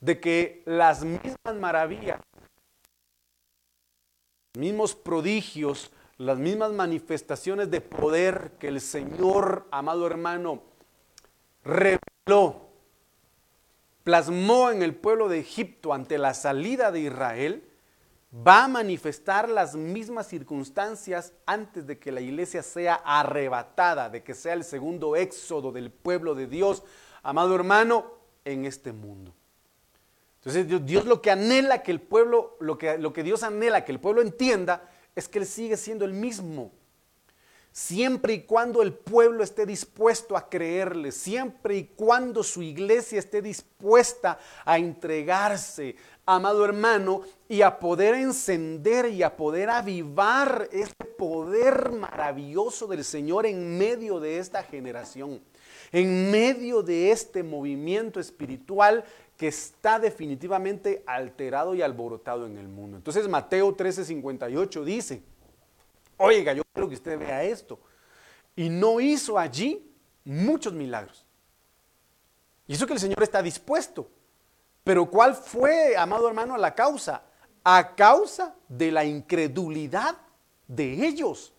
[0.00, 2.20] de que las mismas maravillas,
[4.54, 10.62] los mismos prodigios, las mismas manifestaciones de poder que el Señor, amado hermano,
[11.64, 12.69] reveló
[14.10, 17.62] plasmó en el pueblo de Egipto ante la salida de Israel,
[18.34, 24.34] va a manifestar las mismas circunstancias antes de que la iglesia sea arrebatada, de que
[24.34, 26.82] sea el segundo éxodo del pueblo de Dios,
[27.22, 28.04] amado hermano,
[28.44, 29.32] en este mundo.
[30.38, 33.92] Entonces Dios, lo que anhela que el pueblo, lo que, lo que Dios anhela que
[33.92, 36.72] el pueblo entienda es que Él sigue siendo el mismo
[37.72, 43.42] siempre y cuando el pueblo esté dispuesto a creerle, siempre y cuando su iglesia esté
[43.42, 51.92] dispuesta a entregarse, amado hermano, y a poder encender y a poder avivar este poder
[51.92, 55.40] maravilloso del Señor en medio de esta generación,
[55.92, 59.04] en medio de este movimiento espiritual
[59.36, 62.96] que está definitivamente alterado y alborotado en el mundo.
[62.96, 65.22] Entonces Mateo 13:58 dice,
[66.22, 67.80] Oiga, yo quiero que usted vea esto.
[68.54, 69.90] Y no hizo allí
[70.22, 71.24] muchos milagros.
[72.66, 74.06] Y eso que el Señor está dispuesto.
[74.84, 77.22] Pero ¿cuál fue, amado hermano, la causa?
[77.64, 80.18] A causa de la incredulidad
[80.68, 81.54] de ellos.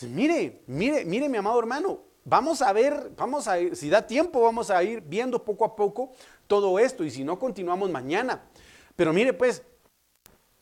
[0.00, 4.40] mire, mire, mire, mi amado hermano, vamos a ver, vamos a ir, si da tiempo,
[4.40, 6.12] vamos a ir viendo poco a poco
[6.46, 7.04] todo esto.
[7.04, 8.44] Y si no, continuamos mañana.
[8.96, 9.62] Pero mire, pues,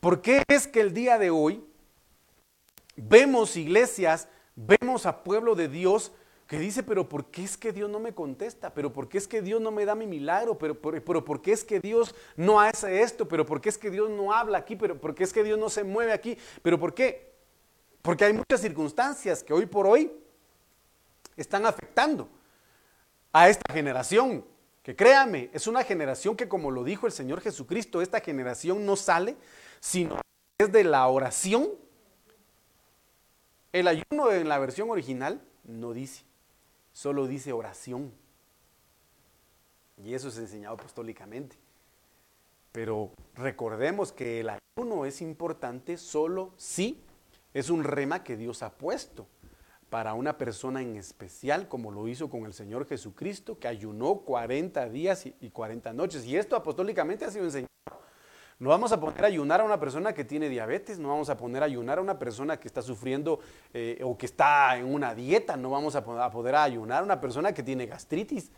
[0.00, 1.69] ¿por qué es que el día de hoy
[3.08, 6.12] Vemos iglesias, vemos a pueblo de Dios
[6.46, 8.74] que dice, pero ¿por qué es que Dios no me contesta?
[8.74, 10.58] ¿Pero por qué es que Dios no me da mi milagro?
[10.58, 13.28] ¿Pero por, qué es que Dios no hace esto?
[13.28, 14.74] ¿Pero por qué es que Dios no habla aquí?
[14.74, 16.36] ¿Pero por qué es que Dios no se mueve aquí?
[16.62, 17.32] ¿Pero por qué?
[18.02, 20.12] Porque hay muchas circunstancias que hoy por hoy
[21.36, 22.28] están afectando
[23.32, 24.44] a esta generación.
[24.82, 28.96] Que créame, es una generación que como lo dijo el Señor Jesucristo, esta generación no
[28.96, 29.36] sale
[29.78, 30.20] sino
[30.58, 31.70] es de la oración
[33.72, 36.24] el ayuno en la versión original no dice,
[36.92, 38.12] solo dice oración.
[40.02, 41.56] Y eso es enseñado apostólicamente.
[42.72, 47.02] Pero recordemos que el ayuno es importante solo si
[47.52, 49.26] es un rema que Dios ha puesto
[49.90, 54.88] para una persona en especial, como lo hizo con el Señor Jesucristo, que ayunó 40
[54.88, 56.24] días y 40 noches.
[56.24, 57.68] Y esto apostólicamente ha sido enseñado
[58.60, 61.36] no vamos a poner a ayunar a una persona que tiene diabetes, no vamos a
[61.36, 63.40] poner a ayunar a una persona que está sufriendo
[63.72, 67.54] eh, o que está en una dieta, no vamos a poder ayunar a una persona
[67.54, 68.50] que tiene gastritis,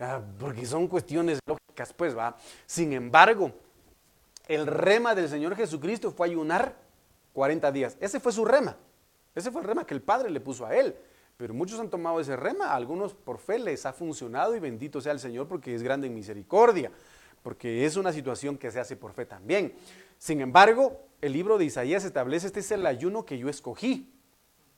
[0.00, 2.34] ah, porque son cuestiones lógicas, pues va.
[2.64, 3.52] Sin embargo,
[4.48, 6.74] el rema del Señor Jesucristo fue ayunar
[7.34, 7.98] 40 días.
[8.00, 8.76] Ese fue su rema.
[9.34, 10.96] Ese fue el rema que el Padre le puso a él.
[11.36, 15.12] Pero muchos han tomado ese rema, algunos por fe les ha funcionado y bendito sea
[15.12, 16.90] el Señor porque es grande en misericordia,
[17.42, 19.74] porque es una situación que se hace por fe también.
[20.18, 24.12] Sin embargo, el libro de Isaías establece este es el ayuno que yo escogí,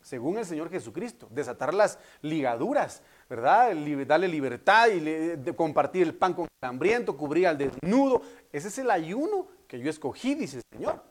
[0.02, 3.74] según el Señor Jesucristo, desatar las ligaduras, ¿verdad?
[4.06, 8.20] Darle libertad y compartir el pan con el hambriento, cubrir al desnudo.
[8.52, 11.02] Ese es el ayuno que yo escogí, dice el Señor,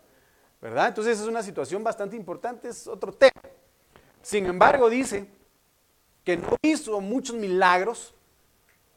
[0.62, 0.90] ¿verdad?
[0.90, 3.32] Entonces es una situación bastante importante, es otro tema.
[4.22, 5.28] Sin embargo, dice
[6.24, 8.14] que no hizo muchos milagros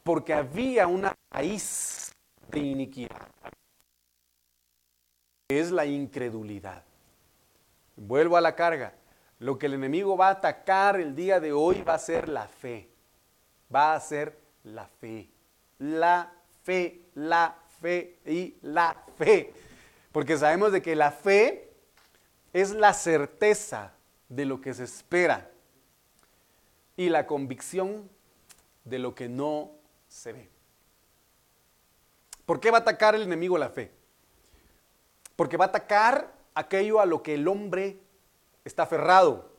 [0.04, 2.05] porque había una raíz
[2.50, 3.28] de iniquidad.
[5.48, 6.82] Es la incredulidad.
[7.96, 8.94] Vuelvo a la carga.
[9.38, 12.48] Lo que el enemigo va a atacar el día de hoy va a ser la
[12.48, 12.88] fe.
[13.74, 15.30] Va a ser la fe.
[15.78, 16.32] La
[16.62, 19.52] fe, la fe y la fe.
[20.12, 21.70] Porque sabemos de que la fe
[22.52, 23.92] es la certeza
[24.28, 25.50] de lo que se espera
[26.96, 28.08] y la convicción
[28.84, 29.70] de lo que no
[30.08, 30.55] se ve.
[32.46, 33.92] ¿Por qué va a atacar el enemigo la fe?
[35.34, 38.00] Porque va a atacar aquello a lo que el hombre
[38.64, 39.50] está aferrado,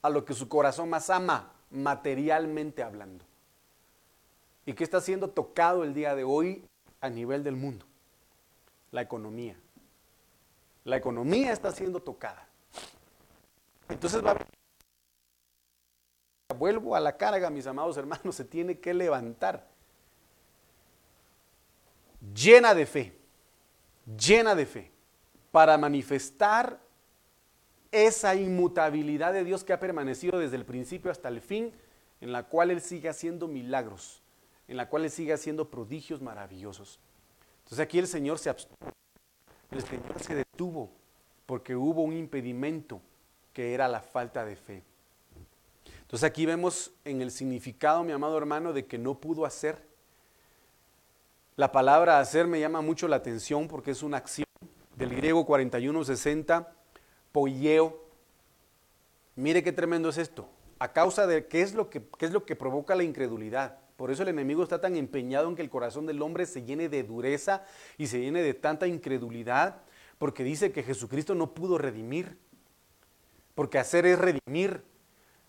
[0.00, 3.24] a lo que su corazón más ama, materialmente hablando.
[4.64, 6.64] ¿Y qué está siendo tocado el día de hoy
[7.00, 7.84] a nivel del mundo?
[8.92, 9.56] La economía.
[10.84, 12.46] La economía está siendo tocada.
[13.88, 14.36] Entonces va a
[16.56, 19.73] Vuelvo a la carga, mis amados hermanos, se tiene que levantar.
[22.32, 23.18] Llena de fe,
[24.16, 24.90] llena de fe,
[25.50, 26.80] para manifestar
[27.92, 31.72] esa inmutabilidad de Dios que ha permanecido desde el principio hasta el fin,
[32.20, 34.22] en la cual Él sigue haciendo milagros,
[34.66, 36.98] en la cual Él sigue haciendo prodigios maravillosos.
[37.58, 38.90] Entonces aquí el Señor se abstuvo,
[39.70, 40.90] el Señor se detuvo,
[41.46, 43.00] porque hubo un impedimento
[43.52, 44.82] que era la falta de fe.
[46.00, 49.93] Entonces aquí vemos en el significado, mi amado hermano, de que no pudo hacer.
[51.56, 54.46] La palabra hacer me llama mucho la atención porque es una acción
[54.96, 56.72] del griego 4160,
[57.30, 58.08] poieo.
[59.36, 60.48] Mire qué tremendo es esto.
[60.80, 63.78] A causa de qué es lo que, qué es lo que provoca la incredulidad.
[63.96, 66.88] Por eso el enemigo está tan empeñado en que el corazón del hombre se llene
[66.88, 67.64] de dureza
[67.98, 69.82] y se llene de tanta incredulidad,
[70.18, 72.36] porque dice que Jesucristo no pudo redimir.
[73.54, 74.82] Porque hacer es redimir,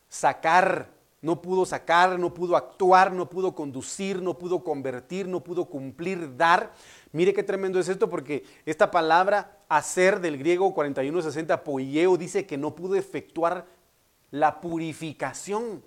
[0.07, 0.94] sacar.
[1.25, 6.37] No pudo sacar, no pudo actuar, no pudo conducir, no pudo convertir, no pudo cumplir,
[6.37, 6.71] dar.
[7.13, 12.59] Mire qué tremendo es esto, porque esta palabra hacer del griego 4160 poieo dice que
[12.59, 13.65] no pudo efectuar
[14.29, 15.83] la purificación.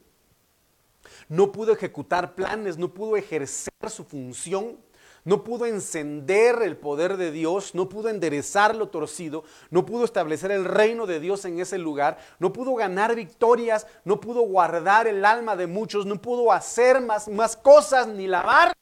[1.28, 4.76] No pudo ejecutar planes, no pudo ejercer su función
[5.24, 10.50] no pudo encender el poder de Dios, no pudo enderezar lo torcido, no pudo establecer
[10.50, 15.24] el reino de Dios en ese lugar, no pudo ganar victorias, no pudo guardar el
[15.24, 18.72] alma de muchos, no pudo hacer más, más cosas ni lavar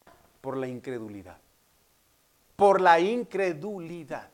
[0.41, 1.39] por la incredulidad.
[2.55, 4.30] Por la incredulidad.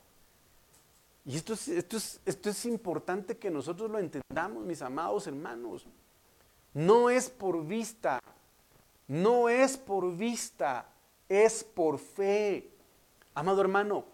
[1.24, 5.86] Y esto es, esto, es, esto es importante que nosotros lo entendamos, mis amados hermanos.
[6.74, 8.20] No es por vista,
[9.06, 10.86] no es por vista
[11.32, 12.68] es por fe.
[13.34, 14.04] Amado hermano,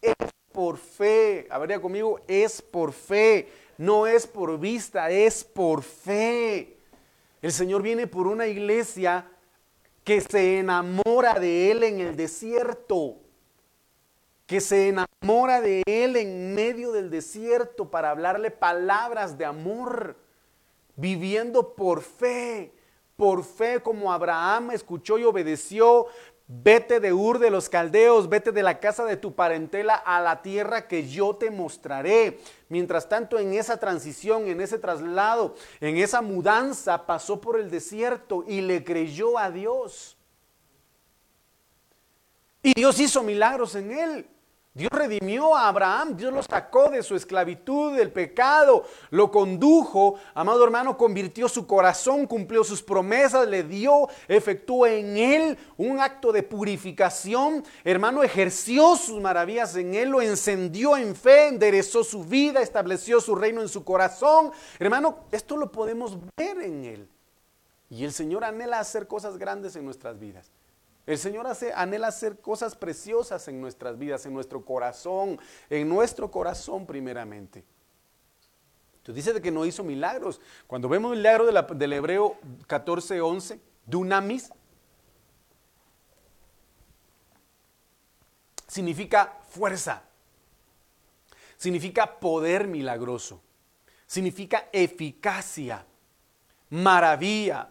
[0.00, 0.14] es
[0.52, 1.48] por fe.
[1.50, 3.48] A conmigo, es por fe.
[3.76, 6.78] No es por vista, es por fe.
[7.42, 9.28] El Señor viene por una iglesia
[10.04, 13.16] que se enamora de Él en el desierto,
[14.46, 20.16] que se enamora de Él en medio del desierto para hablarle palabras de amor,
[20.96, 22.72] viviendo por fe,
[23.16, 26.06] por fe como Abraham escuchó y obedeció,
[26.50, 30.40] Vete de Ur de los Caldeos, vete de la casa de tu parentela a la
[30.40, 32.40] tierra que yo te mostraré.
[32.70, 38.44] Mientras tanto, en esa transición, en ese traslado, en esa mudanza, pasó por el desierto
[38.48, 40.16] y le creyó a Dios.
[42.62, 44.26] Y Dios hizo milagros en él.
[44.78, 50.62] Dios redimió a Abraham, Dios lo sacó de su esclavitud, del pecado, lo condujo, amado
[50.62, 56.44] hermano, convirtió su corazón, cumplió sus promesas, le dio, efectuó en él un acto de
[56.44, 63.20] purificación, hermano, ejerció sus maravillas en él, lo encendió en fe, enderezó su vida, estableció
[63.20, 64.52] su reino en su corazón.
[64.78, 67.08] Hermano, esto lo podemos ver en él.
[67.90, 70.52] Y el Señor anhela hacer cosas grandes en nuestras vidas.
[71.08, 75.40] El Señor hace, anhela hacer cosas preciosas en nuestras vidas, en nuestro corazón,
[75.70, 77.64] en nuestro corazón primeramente.
[78.98, 80.38] Entonces dice de que no hizo milagros.
[80.66, 82.36] Cuando vemos milagro del Hebreo
[82.66, 84.52] 14:11, dunamis,
[88.66, 90.02] significa fuerza,
[91.56, 93.40] significa poder milagroso,
[94.06, 95.86] significa eficacia,
[96.68, 97.70] maravilla,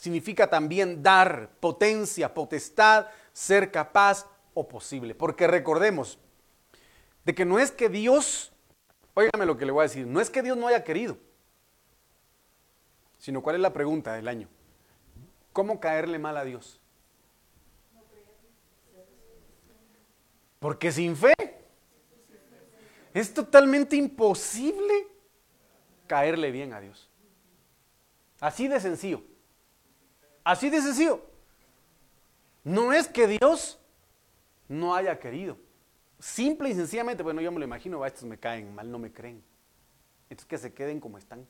[0.00, 5.14] significa también dar, potencia, potestad, ser capaz o posible.
[5.14, 6.18] Porque recordemos
[7.24, 8.50] de que no es que Dios,
[9.12, 11.18] óigame lo que le voy a decir, no es que Dios no haya querido,
[13.18, 14.48] sino cuál es la pregunta del año.
[15.52, 16.80] ¿Cómo caerle mal a Dios?
[20.60, 21.34] Porque sin fe
[23.12, 25.08] es totalmente imposible
[26.06, 27.10] caerle bien a Dios.
[28.40, 29.29] Así de sencillo.
[30.50, 31.24] Así de sencillo.
[32.64, 33.78] No es que Dios
[34.66, 35.56] no haya querido.
[36.18, 39.44] Simple y sencillamente, bueno, yo me lo imagino, estos me caen mal, no me creen.
[40.28, 41.46] Entonces que se queden como están.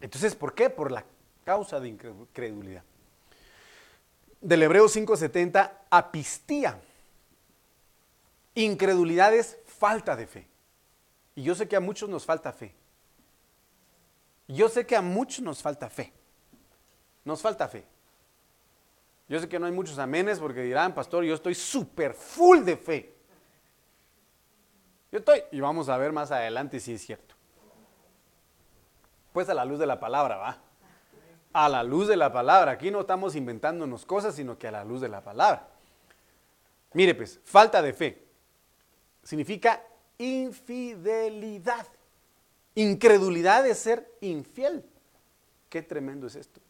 [0.00, 0.70] Entonces, ¿por qué?
[0.70, 1.04] Por la
[1.42, 2.84] causa de incredulidad.
[4.40, 6.80] Del Hebreo 5:70, apistía.
[8.54, 10.46] Incredulidad es falta de fe.
[11.34, 12.72] Y yo sé que a muchos nos falta fe.
[14.46, 16.12] Yo sé que a muchos nos falta fe.
[17.24, 17.84] Nos falta fe.
[19.28, 22.76] Yo sé que no hay muchos amenes porque dirán, pastor, yo estoy súper full de
[22.76, 23.14] fe.
[25.10, 27.34] Yo estoy, y vamos a ver más adelante si es cierto.
[29.32, 30.58] Pues a la luz de la palabra, va.
[31.52, 32.72] A la luz de la palabra.
[32.72, 35.68] Aquí no estamos inventándonos cosas, sino que a la luz de la palabra.
[36.92, 38.24] Mire, pues, falta de fe
[39.22, 39.82] significa
[40.18, 41.86] infidelidad.
[42.74, 44.84] Incredulidad es ser infiel.
[45.68, 46.60] Qué tremendo es esto.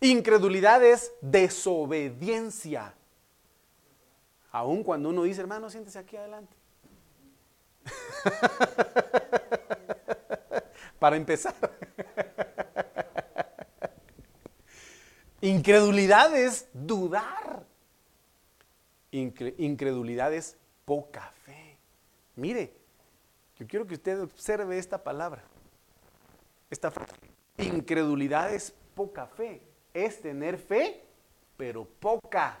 [0.00, 2.94] Incredulidad es desobediencia.
[4.52, 6.56] Aun cuando uno dice, hermano, siéntese aquí adelante.
[10.98, 11.54] Para empezar.
[15.40, 17.64] Incredulidad es dudar.
[19.10, 21.78] incredulidad es poca fe.
[22.36, 22.79] Mire,
[23.60, 25.44] yo quiero que usted observe esta palabra.
[26.68, 26.92] Esta.
[27.58, 31.04] Incredulidad es poca fe es tener fe,
[31.56, 32.58] pero poca.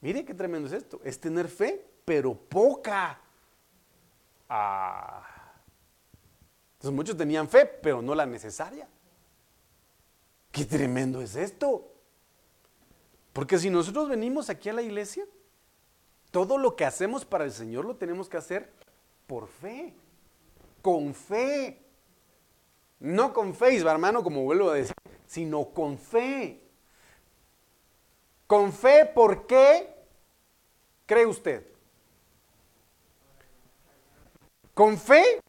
[0.00, 1.00] Mire qué tremendo es esto.
[1.04, 3.20] Es tener fe, pero poca.
[4.48, 5.26] Ah.
[6.74, 8.88] Entonces muchos tenían fe, pero no la necesaria.
[10.50, 11.92] Qué tremendo es esto.
[13.32, 15.24] Porque si nosotros venimos aquí a la iglesia,
[16.30, 18.70] todo lo que hacemos para el Señor lo tenemos que hacer
[19.26, 19.94] por fe,
[20.82, 21.78] con fe.
[22.98, 24.94] No con fe, hermano, como vuelvo a decir,
[25.26, 26.60] sino con fe.
[28.46, 29.94] Con fe, ¿por qué
[31.06, 31.66] cree usted?
[34.74, 35.40] Con fe,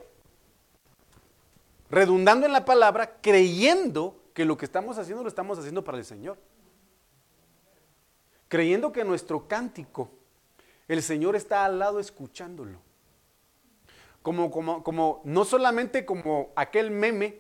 [1.90, 6.06] redundando en la palabra, creyendo que lo que estamos haciendo lo estamos haciendo para el
[6.06, 6.38] Señor.
[8.48, 10.10] Creyendo que nuestro cántico,
[10.88, 12.80] el Señor está al lado escuchándolo
[14.22, 17.40] como, como, como, no solamente como aquel meme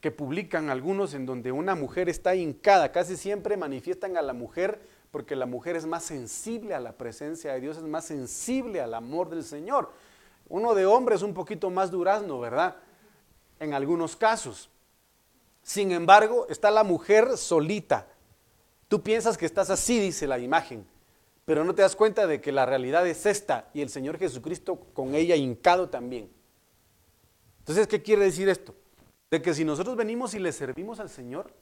[0.00, 4.80] que publican algunos en donde una mujer está hincada, casi siempre manifiestan a la mujer
[5.12, 8.94] porque la mujer es más sensible a la presencia de Dios, es más sensible al
[8.94, 9.92] amor del Señor.
[10.48, 12.76] Uno de hombre es un poquito más durazno, ¿verdad?
[13.60, 14.70] En algunos casos.
[15.62, 18.08] Sin embargo, está la mujer solita.
[18.88, 20.84] Tú piensas que estás así, dice la imagen
[21.52, 24.86] pero no te das cuenta de que la realidad es esta y el Señor Jesucristo
[24.94, 26.32] con ella hincado también.
[27.58, 28.74] Entonces, ¿qué quiere decir esto?
[29.30, 31.52] De que si nosotros venimos y le servimos al Señor,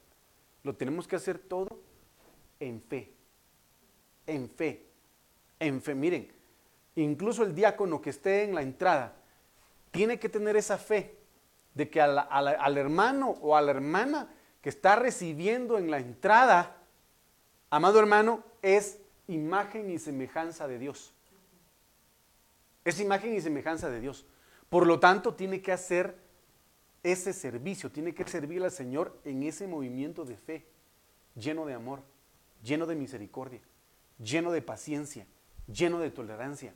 [0.63, 1.67] lo tenemos que hacer todo
[2.61, 3.11] en fe,
[4.27, 4.85] en fe,
[5.59, 5.93] en fe.
[5.93, 6.31] Miren,
[6.95, 9.17] incluso el diácono que esté en la entrada
[9.91, 11.17] tiene que tener esa fe
[11.73, 16.77] de que al hermano o a la hermana que está recibiendo en la entrada,
[17.69, 19.00] amado hermano, es
[19.31, 21.13] imagen y semejanza de Dios.
[22.83, 24.25] Es imagen y semejanza de Dios.
[24.69, 26.15] Por lo tanto, tiene que hacer
[27.03, 30.65] ese servicio, tiene que servir al Señor en ese movimiento de fe,
[31.35, 32.01] lleno de amor,
[32.63, 33.61] lleno de misericordia,
[34.19, 35.25] lleno de paciencia,
[35.67, 36.73] lleno de tolerancia.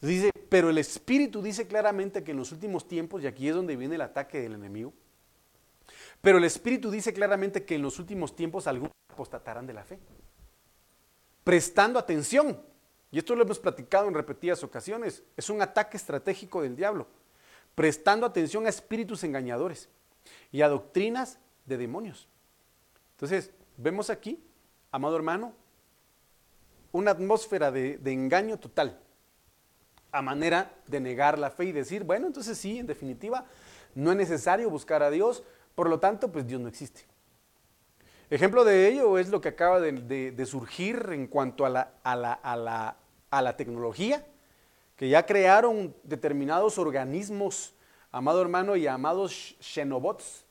[0.00, 3.76] Dice, pero el Espíritu dice claramente que en los últimos tiempos, y aquí es donde
[3.76, 4.92] viene el ataque del enemigo,
[6.20, 9.98] pero el Espíritu dice claramente que en los últimos tiempos algunos apostatarán de la fe
[11.46, 12.60] prestando atención.
[13.12, 15.22] Y esto lo hemos platicado en repetidas ocasiones.
[15.36, 17.06] Es un ataque estratégico del diablo.
[17.76, 19.88] Prestando atención a espíritus engañadores
[20.50, 22.26] y a doctrinas de demonios.
[23.12, 24.42] Entonces, vemos aquí,
[24.90, 25.54] amado hermano,
[26.90, 28.98] una atmósfera de, de engaño total,
[30.10, 33.46] a manera de negar la fe y decir, bueno, entonces sí, en definitiva,
[33.94, 35.44] no es necesario buscar a Dios,
[35.76, 37.04] por lo tanto, pues Dios no existe.
[38.28, 41.70] Ejemplo de ello es lo que acaba de, surgir en cuanto a
[43.30, 44.26] la, tecnología,
[44.96, 47.72] que ya crearon determinados organismos,
[48.10, 50.44] amado hermano, y llamados xenobots,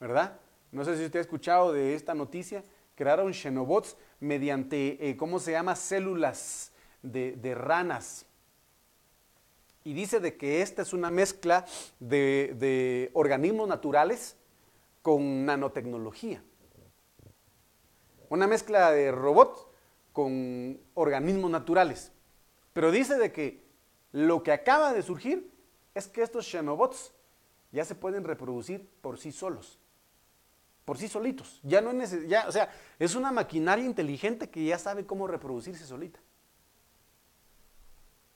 [0.00, 0.38] ¿verdad?
[0.72, 2.64] No sé si usted ha escuchado de esta noticia.
[2.94, 5.76] Crearon xenobots mediante, eh, ¿cómo se llama?
[5.76, 6.72] Células
[7.02, 8.24] de, ranas.
[9.84, 11.66] Y dice de que esta es una mezcla
[12.00, 14.36] de organismos naturales
[15.02, 16.42] con nanotecnología.
[18.28, 19.72] Una mezcla de robot
[20.12, 22.12] con organismos naturales.
[22.72, 23.64] Pero dice de que
[24.12, 25.50] lo que acaba de surgir
[25.94, 27.12] es que estos xenobots
[27.72, 29.78] ya se pueden reproducir por sí solos
[30.88, 31.60] por sí solitos.
[31.64, 35.84] Ya no es ya, o sea, es una maquinaria inteligente que ya sabe cómo reproducirse
[35.84, 36.18] solita.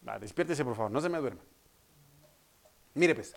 [0.07, 1.41] Va, despiértese por favor, no se me duerma.
[2.93, 3.35] Mire pues.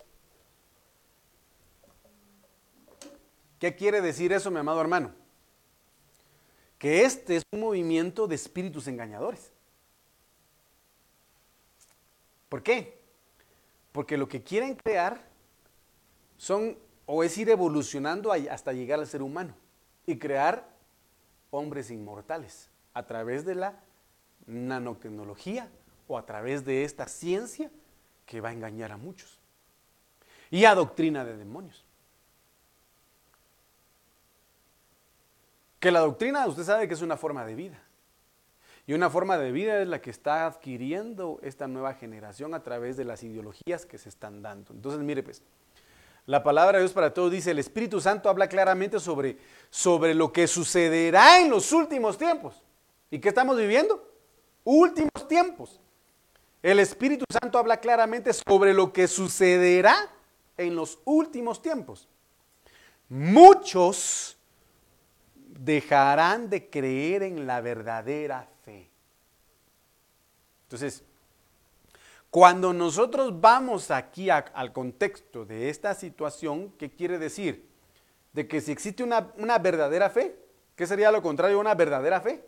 [3.58, 5.14] ¿Qué quiere decir eso, mi amado hermano?
[6.78, 9.50] Que este es un movimiento de espíritus engañadores.
[12.48, 12.98] ¿Por qué?
[13.92, 15.24] Porque lo que quieren crear
[16.36, 19.54] son o es ir evolucionando hasta llegar al ser humano
[20.06, 20.68] y crear
[21.50, 23.80] hombres inmortales a través de la
[24.46, 25.70] nanotecnología
[26.08, 27.70] o a través de esta ciencia
[28.26, 29.38] que va a engañar a muchos.
[30.50, 31.85] Y a doctrina de demonios.
[35.86, 37.80] Que la doctrina, usted sabe que es una forma de vida.
[38.88, 42.96] Y una forma de vida es la que está adquiriendo esta nueva generación a través
[42.96, 44.72] de las ideologías que se están dando.
[44.72, 45.42] Entonces, mire pues,
[46.26, 49.38] la palabra de Dios para todos dice, el Espíritu Santo habla claramente sobre,
[49.70, 52.60] sobre lo que sucederá en los últimos tiempos.
[53.08, 54.12] ¿Y qué estamos viviendo?
[54.64, 55.80] Últimos tiempos.
[56.64, 59.94] El Espíritu Santo habla claramente sobre lo que sucederá
[60.56, 62.08] en los últimos tiempos.
[63.08, 64.35] Muchos
[65.58, 68.90] dejarán de creer en la verdadera fe.
[70.64, 71.02] Entonces,
[72.30, 77.66] cuando nosotros vamos aquí al contexto de esta situación, ¿qué quiere decir?
[78.32, 80.36] De que si existe una, una verdadera fe,
[80.74, 82.44] ¿qué sería lo contrario a una verdadera fe?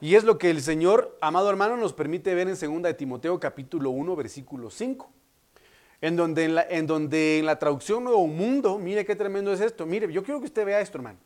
[0.00, 3.40] Y es lo que el Señor, amado hermano, nos permite ver en 2 de Timoteo
[3.40, 5.10] capítulo 1, versículo 5.
[6.00, 9.60] En donde en, la, en donde en la traducción Nuevo Mundo, mire qué tremendo es
[9.60, 9.84] esto.
[9.84, 11.18] Mire, yo quiero que usted vea esto, hermano.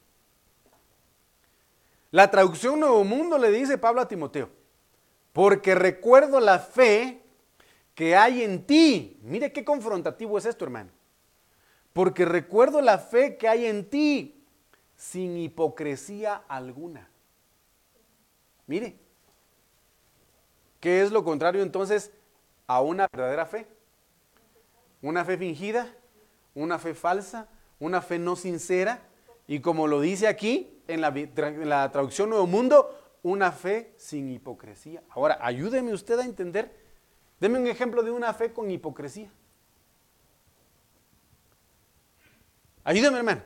[2.13, 4.51] La traducción Nuevo Mundo le dice Pablo a Timoteo,
[5.33, 7.23] porque recuerdo la fe
[7.95, 9.19] que hay en ti.
[9.23, 10.91] Mire qué confrontativo es esto, hermano.
[11.95, 14.45] Porque recuerdo la fe que hay en ti
[14.95, 17.09] sin hipocresía alguna.
[18.67, 18.99] Mire,
[20.81, 22.13] ¿qué es lo contrario entonces
[22.67, 23.67] a una verdadera fe?
[25.01, 25.91] Una fe fingida,
[26.55, 27.49] una fe falsa,
[27.81, 29.01] una fe no sincera.
[29.47, 35.03] Y como lo dice aquí en la, traducción Nuevo Mundo, una fe sin hipocresía.
[35.11, 36.75] Ahora, ayúdeme usted a entender.
[37.41, 39.31] Deme un ejemplo de una fe con hipocresía.
[42.85, 43.43] Ayúdeme, hermano.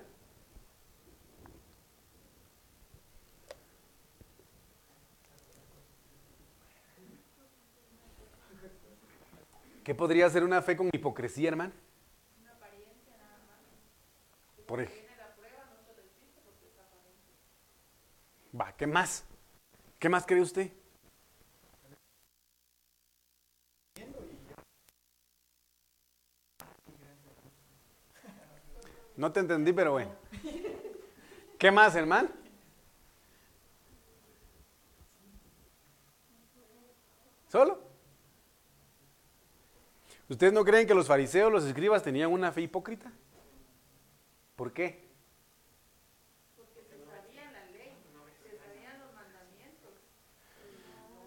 [9.84, 11.72] ¿Qué podría ser una fe con hipocresía, hermano?
[12.42, 14.66] Una apariencia nada más.
[14.66, 15.05] Por ejemplo.
[18.58, 19.24] Va, ¿qué más?
[19.98, 20.72] ¿Qué más cree usted?
[29.16, 30.12] No te entendí, pero bueno.
[31.58, 32.28] ¿Qué más, hermano?
[37.48, 37.80] ¿Solo?
[40.28, 43.10] ¿Ustedes no creen que los fariseos, los escribas, tenían una fe hipócrita?
[44.56, 45.05] ¿Por qué?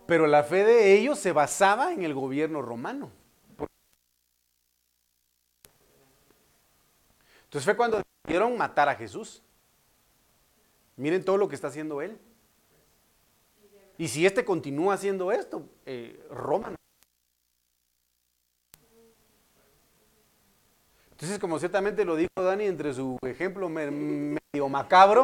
[0.10, 3.12] Pero la fe de ellos se basaba en el gobierno romano.
[7.43, 9.43] Entonces fue cuando decidieron matar a Jesús.
[10.95, 12.18] Miren todo lo que está haciendo él.
[13.99, 16.74] Y si este continúa haciendo esto, eh, Roma.
[21.12, 25.24] Entonces, como ciertamente lo dijo Dani entre su ejemplo medio macabro,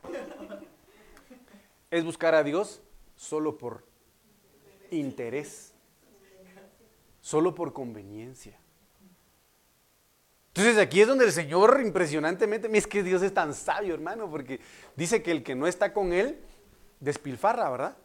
[1.90, 2.84] es buscar a Dios
[3.16, 3.95] solo por
[4.96, 5.74] interés,
[7.22, 8.60] solo por conveniencia.
[10.48, 14.62] Entonces aquí es donde el Señor impresionantemente, es que Dios es tan sabio, hermano, porque
[14.96, 16.40] dice que el que no está con Él
[17.02, 17.98] despilfarra, ¿verdad?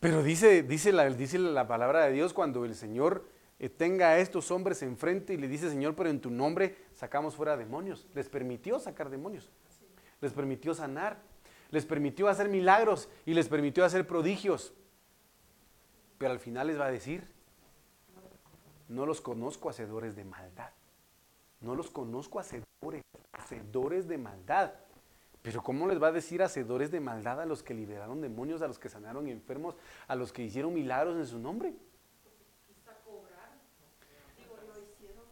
[0.00, 3.26] Pero dice, dice, la, dice la palabra de Dios cuando el Señor
[3.58, 7.34] eh, tenga a estos hombres enfrente y le dice, Señor, pero en tu nombre sacamos
[7.34, 8.06] fuera demonios.
[8.14, 9.50] Les permitió sacar demonios.
[10.20, 11.20] Les permitió sanar
[11.70, 14.72] les permitió hacer milagros y les permitió hacer prodigios.
[16.18, 17.24] Pero al final les va a decir,
[18.88, 20.70] no los conozco hacedores de maldad.
[21.60, 23.02] No los conozco hacedores,
[23.32, 24.72] hacedores de maldad.
[25.42, 28.68] Pero ¿cómo les va a decir hacedores de maldad a los que liberaron demonios, a
[28.68, 31.74] los que sanaron enfermos, a los que hicieron milagros en su nombre?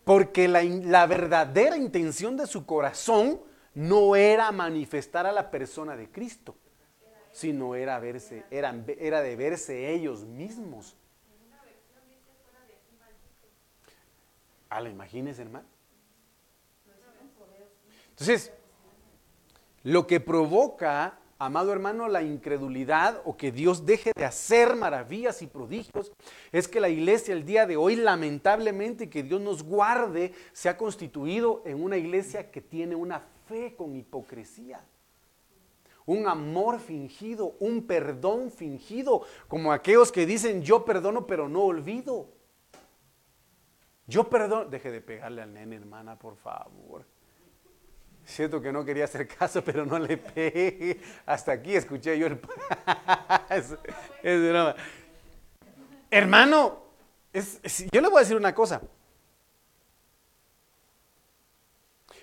[0.05, 3.41] Porque la, la verdadera intención de su corazón
[3.77, 6.57] no era manifestar a la persona de Cristo,
[7.31, 10.97] sino era verse, era, era de verse ellos mismos.
[14.71, 15.67] Ah, la imagínense, hermano.
[18.09, 18.51] Entonces,
[19.83, 25.49] lo que provoca, amado hermano, la incredulidad o que Dios deje de hacer maravillas y
[25.49, 26.13] prodigios
[26.51, 30.79] es que la iglesia el día de hoy, lamentablemente, que Dios nos guarde, se ha
[30.79, 34.85] constituido en una iglesia que tiene una fe con hipocresía
[36.07, 42.33] un amor fingido, un perdón fingido, como aquellos que dicen yo perdono pero no olvido.
[44.07, 47.05] Yo perdono, deje de pegarle al nene, hermana, por favor.
[48.25, 51.01] Siento que no quería hacer caso, pero no le pegué.
[51.27, 52.41] Hasta aquí escuché yo el...
[56.09, 56.83] Hermano,
[57.93, 58.81] yo le voy a decir una cosa.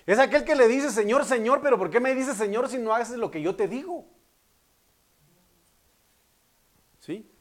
[0.06, 2.94] Es aquel que le dice, Señor, Señor, pero ¿por qué me dice Señor si no
[2.94, 4.06] haces lo que yo te digo?
[7.00, 7.34] ¿Sí?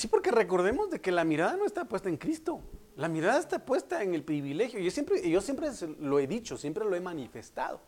[0.00, 2.62] Sí, porque recordemos de que la mirada no está puesta en Cristo.
[2.96, 4.80] La mirada está puesta en el privilegio.
[4.80, 7.82] Yo siempre, yo siempre lo he dicho, siempre lo he manifestado.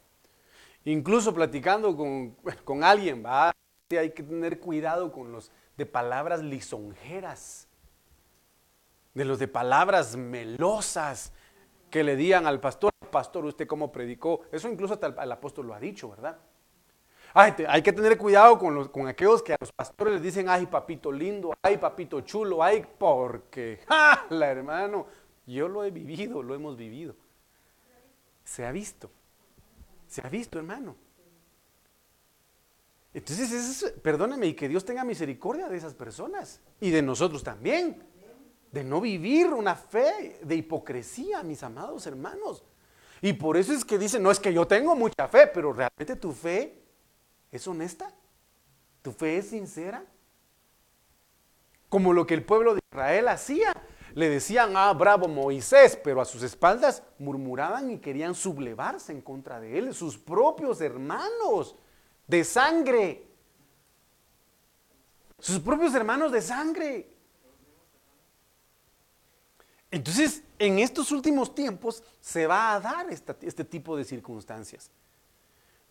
[0.84, 2.32] Incluso platicando con,
[2.64, 3.50] con alguien, ¿va?
[3.98, 7.66] hay que tener cuidado con los de palabras lisonjeras,
[9.14, 11.32] de los de palabras melosas
[11.88, 14.42] que le digan al pastor, pastor, usted cómo predicó.
[14.52, 16.36] Eso incluso hasta el apóstol lo ha dicho, ¿verdad?
[17.34, 20.66] Hay que tener cuidado con, los, con aquellos que a los pastores les dicen, ay
[20.66, 24.26] papito lindo, ay papito chulo, ay, porque, ¡ja!
[24.30, 25.06] La hermano,
[25.46, 27.14] yo lo he vivido, lo hemos vivido.
[28.44, 29.10] Se ha visto,
[30.06, 30.96] se ha visto, hermano.
[33.14, 38.10] Entonces, perdóneme y que Dios tenga misericordia de esas personas y de nosotros también.
[38.70, 42.64] De no vivir una fe de hipocresía, mis amados hermanos.
[43.20, 46.16] Y por eso es que dicen, no es que yo tengo mucha fe, pero realmente
[46.16, 46.81] tu fe
[47.52, 48.10] ¿Es honesta?
[49.02, 50.04] ¿Tu fe es sincera?
[51.90, 53.74] Como lo que el pueblo de Israel hacía.
[54.14, 59.60] Le decían, ah, bravo Moisés, pero a sus espaldas murmuraban y querían sublevarse en contra
[59.60, 61.76] de él, sus propios hermanos
[62.26, 63.26] de sangre.
[65.38, 67.08] Sus propios hermanos de sangre.
[69.90, 74.90] Entonces, en estos últimos tiempos se va a dar este tipo de circunstancias.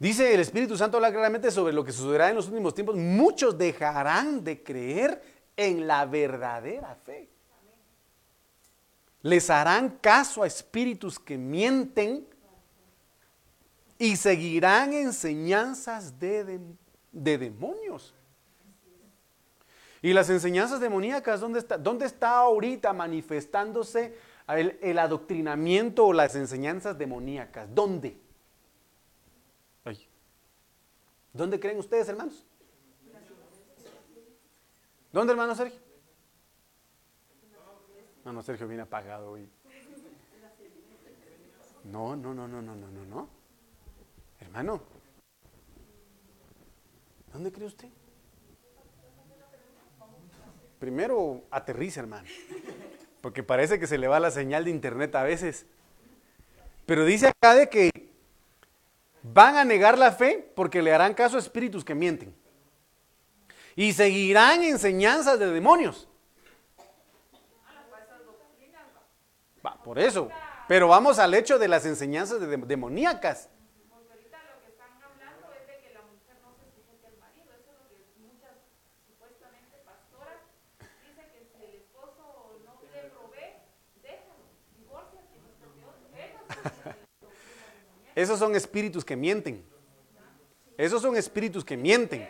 [0.01, 2.95] Dice el Espíritu Santo habla claramente sobre lo que sucederá en los últimos tiempos.
[2.95, 5.21] Muchos dejarán de creer
[5.55, 7.29] en la verdadera fe.
[9.21, 12.25] Les harán caso a espíritus que mienten
[13.99, 16.59] y seguirán enseñanzas de,
[17.11, 18.15] demonios.
[20.01, 26.33] Y las enseñanzas demoníacas, ¿dónde está, dónde está ahorita manifestándose el, el adoctrinamiento o las
[26.33, 27.67] enseñanzas demoníacas?
[27.75, 28.30] ¿Dónde?
[31.33, 32.45] ¿Dónde creen ustedes, hermanos?
[35.11, 35.79] ¿Dónde, hermano Sergio?
[38.19, 39.49] Hermano Sergio apagado hoy.
[41.83, 43.29] No, no, no, no, no, no, no, no.
[44.39, 44.81] Hermano,
[47.33, 47.89] ¿dónde cree usted?
[50.79, 52.27] Primero aterriza, hermano.
[53.21, 55.65] Porque parece que se le va la señal de internet a veces.
[56.85, 58.10] Pero dice acá de que
[59.23, 62.35] Van a negar la fe porque le harán caso a espíritus que mienten.
[63.75, 66.07] Y seguirán enseñanzas de demonios.
[69.65, 70.29] Va, por eso.
[70.67, 73.49] Pero vamos al hecho de las enseñanzas de demoníacas.
[88.15, 89.63] Esos son espíritus que mienten.
[90.77, 92.27] Esos son espíritus que mienten.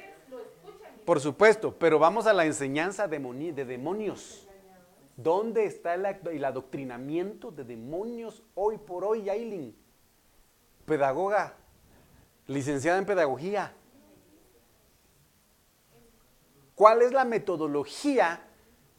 [1.06, 4.48] Por supuesto, pero vamos a la enseñanza de demonios.
[5.18, 9.76] ¿Dónde está el, adoctrinamiento de demonios hoy por hoy, Yailin?
[10.86, 11.56] Pedagoga,
[12.48, 13.74] licenciada en pedagogía.
[16.76, 18.48] ¿Cuál es la metodología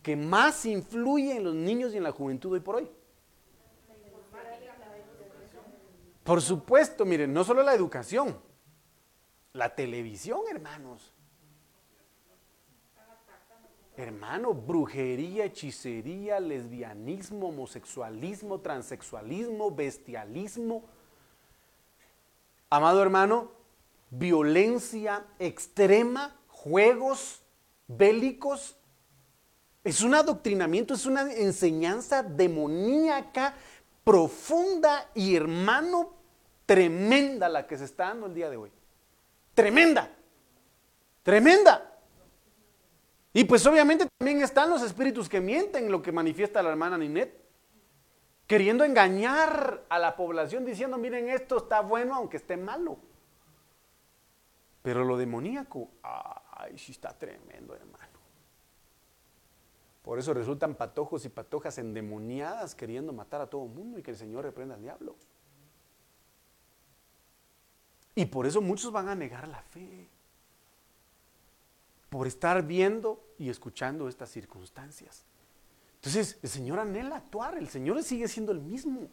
[0.03, 2.91] que más influye en los niños y en la juventud hoy por hoy?
[6.25, 8.39] Por supuesto, miren, no solo la educación,
[9.53, 11.13] la televisión, hermanos.
[13.97, 20.83] Hermano, brujería, hechicería, lesbianismo, homosexualismo, transexualismo, bestialismo.
[22.71, 23.51] Amado hermano,
[24.11, 27.43] violencia extrema, juegos
[27.87, 28.77] bélicos.
[29.85, 33.55] Es un adoctrinamiento, es una enseñanza demoníaca,
[34.05, 36.15] profunda y hermano,
[36.67, 38.73] tremenda la que se está dando el día de hoy.
[39.55, 40.11] Tremenda,
[41.23, 41.93] tremenda.
[43.33, 47.43] Y pues obviamente también están los espíritus que mienten, lo que manifiesta la hermana Ninet,
[48.47, 52.99] queriendo engañar a la población diciendo, miren, esto está bueno aunque esté malo.
[54.83, 58.02] Pero lo demoníaco, ay, sí está tremendo, hermano.
[60.03, 64.11] Por eso resultan patojos y patojas endemoniadas queriendo matar a todo el mundo y que
[64.11, 65.15] el Señor reprenda al diablo.
[68.15, 70.09] Y por eso muchos van a negar la fe
[72.11, 75.25] por estar viendo y escuchando estas circunstancias.
[75.95, 79.09] Entonces, el Señor anhela actuar, el Señor sigue siendo el mismo.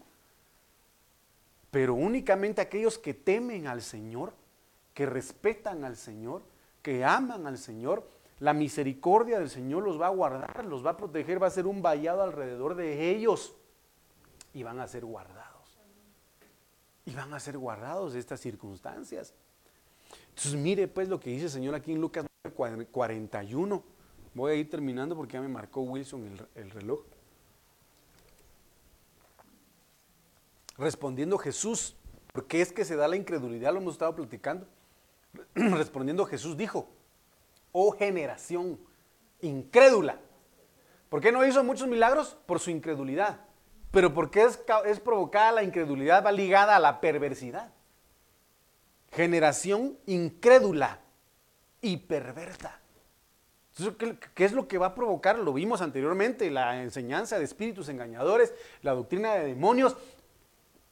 [1.72, 4.34] Pero únicamente aquellos que temen al Señor,
[4.94, 6.42] que respetan al Señor,
[6.82, 8.06] que aman al Señor,
[8.40, 11.68] la misericordia del Señor los va a guardar, los va a proteger, va a ser
[11.68, 13.56] un vallado alrededor de ellos
[14.54, 15.78] y van a ser guardados.
[17.06, 19.34] Y van a ser guardados de estas circunstancias.
[20.30, 22.26] Entonces mire pues lo que dice el Señor aquí en Lucas
[22.92, 23.84] 41.
[24.34, 27.02] Voy a ir terminando porque ya me marcó Wilson el, reloj.
[30.78, 31.96] Respondiendo Jesús,
[32.32, 34.66] porque es que se da la incredulidad, lo hemos estado platicando.
[35.56, 36.88] Respondiendo Jesús dijo,
[37.72, 38.80] oh generación
[39.42, 40.20] incrédula.
[41.10, 42.38] ¿Por qué no hizo muchos milagros?
[42.46, 43.42] Por su incredulidad.
[43.92, 47.72] Pero porque es, es provocada la incredulidad, va ligada a la perversidad.
[49.12, 51.00] Generación incrédula
[51.82, 52.80] y perversa.
[54.36, 55.40] ¿qué, es lo que va a provocar?
[55.40, 59.96] Lo vimos anteriormente, la enseñanza de espíritus engañadores, la doctrina de demonios,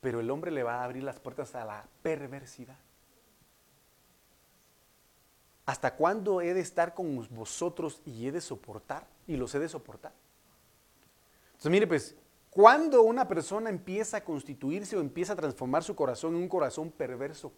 [0.01, 2.77] pero el hombre le va a abrir las puertas a la perversidad.
[5.67, 9.05] ¿Hasta cuándo he de estar con vosotros y he de soportar?
[9.27, 10.13] Y los he de soportar.
[11.47, 12.15] Entonces, mire, pues,
[12.49, 16.89] cuando una persona empieza a constituirse o empieza a transformar su corazón en un corazón
[16.89, 17.51] perverso,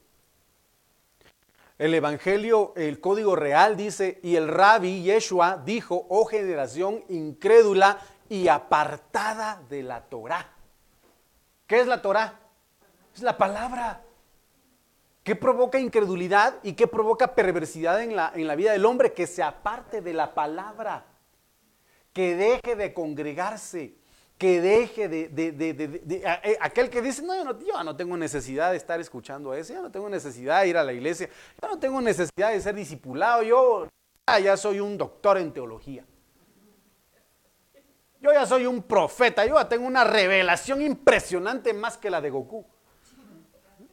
[1.78, 8.48] el Evangelio, el código real dice, y el rabbi Yeshua dijo, oh generación incrédula y
[8.48, 10.52] apartada de la Torah.
[11.68, 12.40] ¿Qué es la Torah?
[13.16, 14.02] Es la palabra.
[15.30, 19.14] ¿Qué provoca incredulidad y qué provoca perversidad en la, en la vida del hombre?
[19.14, 21.06] Que se aparte de la palabra,
[22.12, 23.94] que deje de congregarse,
[24.40, 25.30] que deje de,
[26.44, 29.72] eh, aquel que dice, no yo, no, yo no tengo necesidad de estar escuchando eso,
[29.72, 31.30] yo no tengo necesidad de ir a la iglesia,
[31.62, 33.88] yo no tengo necesidad de ser discipulado, yo
[34.44, 36.04] ya soy un doctor en teología.
[38.20, 42.32] Yo ya soy un profeta, yo ya tengo una revelación impresionante más que la de
[42.32, 42.66] Goku.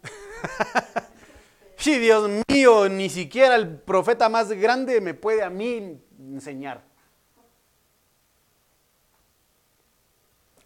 [1.77, 6.87] sí, Dios mío, ni siquiera el profeta más grande me puede a mí enseñar.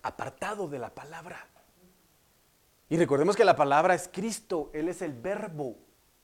[0.02, 1.46] apartado de la palabra.
[2.88, 5.76] Y recordemos que la palabra es Cristo, Él es el verbo,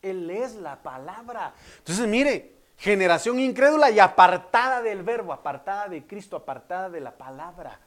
[0.03, 1.55] Él es la palabra.
[1.79, 7.81] Entonces, mire, generación incrédula y apartada del verbo, apartada de Cristo, apartada de la palabra.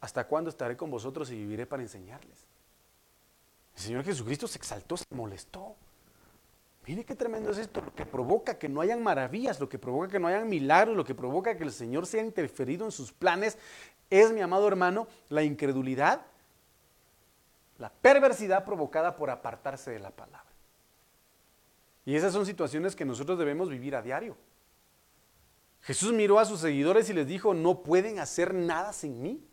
[0.00, 2.46] ¿Hasta cuándo estaré con vosotros y viviré para enseñarles?
[3.74, 5.76] El Señor Jesucristo se exaltó, se molestó.
[6.86, 10.08] Mire qué tremendo es esto, lo que provoca que no hayan maravillas, lo que provoca
[10.08, 13.56] que no hayan milagros, lo que provoca que el Señor sea interferido en sus planes,
[14.10, 16.26] es, mi amado hermano, la incredulidad,
[17.78, 20.50] la perversidad provocada por apartarse de la palabra.
[22.04, 24.36] Y esas son situaciones que nosotros debemos vivir a diario.
[25.82, 29.44] Jesús miró a sus seguidores y les dijo, no pueden hacer nada sin mí.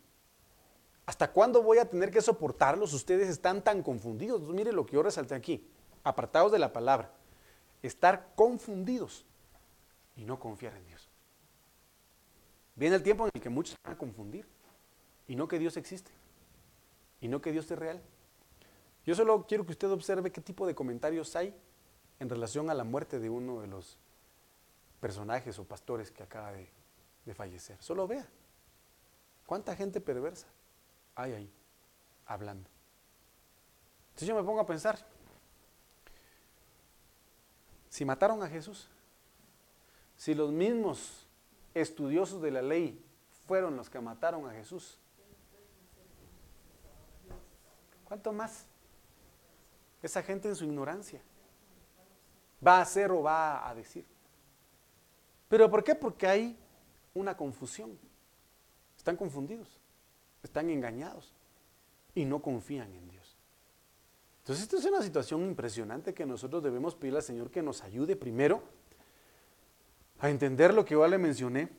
[1.10, 2.93] ¿Hasta cuándo voy a tener que soportarlos?
[2.93, 4.41] Ustedes están tan confundidos.
[4.41, 5.68] mire lo que yo resalté aquí,
[6.03, 7.12] apartados de la palabra.
[7.82, 9.26] Estar confundidos
[10.16, 11.10] y no confiar en Dios.
[12.76, 14.45] Viene el tiempo en el que muchos van a confundir
[15.28, 16.12] y no que Dios existe
[17.22, 17.99] y no que Dios es real.
[19.03, 21.60] Yo solo quiero que usted observe qué tipo de comentarios hay
[22.20, 23.97] en relación a la muerte de uno de los
[24.99, 26.70] personajes o pastores que acaba de,
[27.34, 27.82] fallecer.
[27.82, 28.28] Solo vea.
[29.47, 30.45] ¿Cuánta gente perversa
[31.22, 31.53] hay ahí
[32.26, 32.70] hablando?
[34.09, 34.99] Entonces yo me pongo a pensar,
[37.89, 38.88] si mataron a Jesús,
[40.15, 41.26] si los mismos
[41.74, 43.03] estudiosos de la ley
[43.47, 44.97] fueron los que mataron a Jesús,
[48.05, 48.65] ¿cuánto más?
[50.01, 51.22] Esa gente en su ignorancia
[52.65, 54.05] va a hacer o va a decir.
[55.47, 55.95] ¿Pero por qué?
[55.95, 56.57] Porque hay
[57.13, 57.97] una confusión.
[58.97, 59.78] Están confundidos,
[60.44, 61.34] están engañados
[62.16, 63.38] y no confían en Dios.
[64.40, 68.16] Entonces, esta es una situación impresionante que nosotros debemos pedirle al Señor que nos ayude
[68.16, 68.64] primero
[70.20, 71.70] a entender lo que yo le mencioné,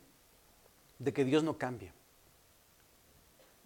[0.99, 1.93] de que Dios no cambia.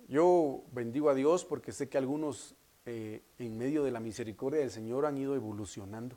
[0.09, 2.55] Yo bendigo a Dios porque sé que algunos
[2.87, 6.17] eh, en medio de la misericordia del Señor han ido evolucionando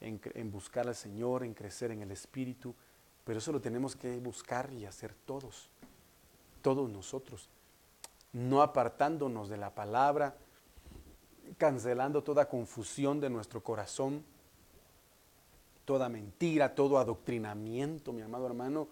[0.00, 2.74] en buscar al Señor, en crecer en el Espíritu,
[3.22, 5.70] pero eso lo tenemos que buscar y hacer todos
[6.62, 7.48] todos nosotros,
[8.32, 10.36] no apartándonos de la palabra,
[11.58, 14.24] cancelando toda confusión de nuestro corazón,
[15.84, 18.88] toda mentira, todo adoctrinamiento, mi amado hermano,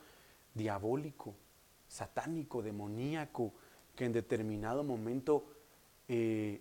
[0.54, 1.34] diabólico,
[1.88, 3.52] satánico, demoníaco,
[3.94, 5.44] que en determinado momento,
[6.08, 6.60] eh,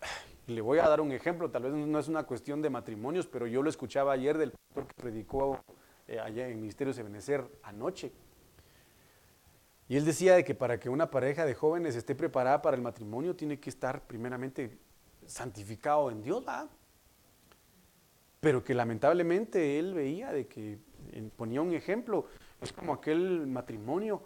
[0.46, 3.46] le voy a dar un ejemplo, tal vez no es una cuestión de matrimonios, pero
[3.46, 5.60] yo lo escuchaba ayer del pastor que predicó
[6.08, 8.12] eh, allá en Ministerios de Benecer anoche.
[9.88, 12.82] Y él decía de que para que una pareja de jóvenes esté preparada para el
[12.82, 14.78] matrimonio tiene que estar primeramente
[15.26, 16.44] santificado en Dios,
[18.40, 20.78] Pero que lamentablemente él veía de que
[21.36, 22.26] ponía un ejemplo,
[22.60, 24.22] es como aquel matrimonio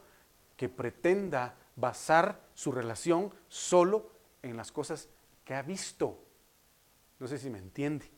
[0.56, 4.10] que pretenda basar su relación solo
[4.42, 5.08] en las cosas
[5.44, 6.22] que ha visto.
[7.18, 8.10] No sé si me entiende.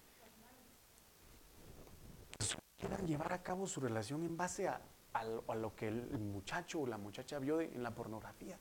[2.76, 4.80] Quieran llevar a cabo su relación en base a,
[5.20, 8.58] a lo, que el muchacho o la muchacha vio en la pornografía.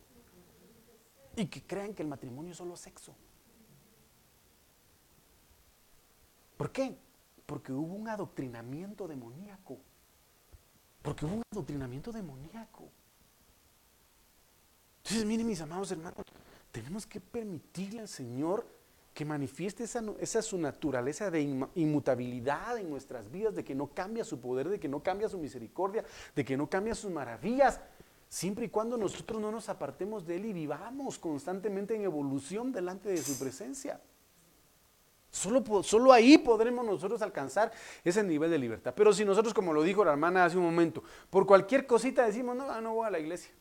[1.36, 3.16] Y que crean que el matrimonio es solo sexo.
[6.58, 6.98] ¿Por qué?
[7.46, 9.78] Porque hubo un adoctrinamiento demoníaco.
[11.02, 12.90] Porque hubo un adoctrinamiento demoníaco.
[15.04, 16.26] Entonces, miren mis amados hermanos,
[16.72, 18.77] tenemos que permitirle al Señor
[19.18, 21.42] que manifieste esa, esa, su naturaleza de
[21.74, 25.40] inmutabilidad en nuestras vidas, de que no cambia su poder, de que no cambia su
[25.40, 26.06] misericordia,
[26.36, 27.80] de que no cambia sus maravillas,
[28.30, 33.10] siempre y cuando nosotros no nos apartemos de Él y vivamos constantemente en evolución delante
[33.10, 34.00] de su presencia.
[35.32, 37.72] Solo, solo ahí podremos nosotros alcanzar
[38.04, 38.94] ese nivel de libertad.
[38.96, 41.02] Pero si nosotros, como lo dijo la hermana hace un momento,
[41.32, 43.52] por cualquier cosita decimos, no, no voy a la iglesia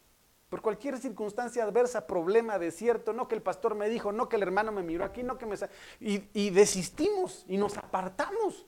[0.48, 4.42] por cualquier circunstancia adversa, problema, desierto, no que el pastor me dijo, no que el
[4.42, 5.56] hermano me miró aquí, no que me...
[6.00, 8.66] Y, y desistimos y nos apartamos.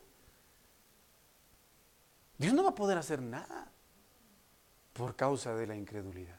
[2.37, 3.70] Dios no va a poder hacer nada
[4.93, 6.39] por causa de la incredulidad.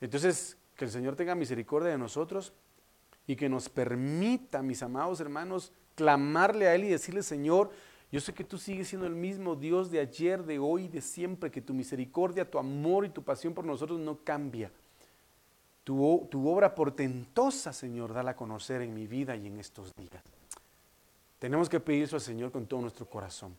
[0.00, 2.52] Entonces, que el Señor tenga misericordia de nosotros
[3.26, 7.70] y que nos permita, mis amados hermanos, clamarle a Él y decirle, Señor,
[8.12, 11.50] yo sé que tú sigues siendo el mismo Dios de ayer, de hoy, de siempre,
[11.50, 14.70] que tu misericordia, tu amor y tu pasión por nosotros no cambia.
[15.84, 20.22] Tu, obra portentosa, Señor, dala a conocer en mi vida y en estos días.
[21.38, 23.56] Tenemos que pedir eso al Señor con todo nuestro corazón.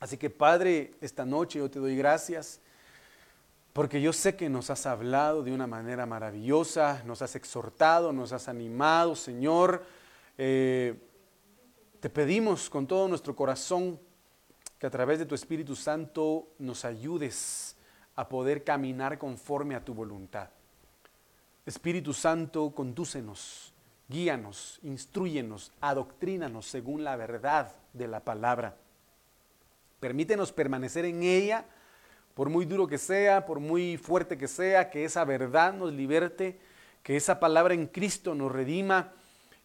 [0.00, 2.60] Así que Padre, esta noche yo te doy gracias
[3.72, 8.32] porque yo sé que nos has hablado de una manera maravillosa, nos has exhortado, nos
[8.32, 9.84] has animado, Señor.
[10.38, 10.98] Eh,
[12.06, 13.98] te pedimos con todo nuestro corazón
[14.78, 17.74] que a través de tu Espíritu Santo nos ayudes
[18.14, 20.48] a poder caminar conforme a tu voluntad.
[21.66, 23.74] Espíritu Santo, condúcenos,
[24.06, 28.76] guíanos, instruyenos, adoctrínanos según la verdad de la palabra.
[29.98, 31.64] Permítenos permanecer en ella,
[32.34, 36.60] por muy duro que sea, por muy fuerte que sea, que esa verdad nos liberte,
[37.02, 39.12] que esa palabra en Cristo nos redima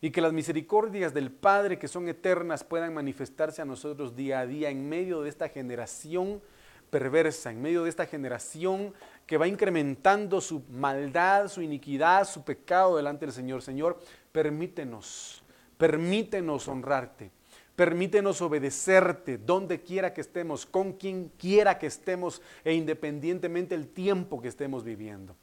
[0.02, 4.48] y que las misericordias del Padre que son eternas puedan manifestarse a nosotros día a
[4.48, 6.42] día en medio de esta generación
[6.90, 8.94] perversa, en medio de esta generación
[9.26, 13.62] que va incrementando su maldad, su iniquidad, su pecado delante del Señor.
[13.62, 14.00] Señor,
[14.32, 15.44] permítenos,
[15.78, 17.32] permítenos honrarte.
[17.76, 24.42] Permítenos obedecerte donde quiera que estemos, con quien quiera que estemos e independientemente del tiempo
[24.42, 25.36] que estemos viviendo.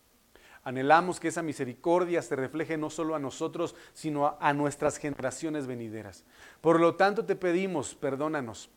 [0.69, 6.25] Anhelamos que esa misericordia se refleje no solo a nosotros, sino a, nuestras generaciones venideras.
[6.61, 8.69] Por lo tanto, te pedimos, perdónanos,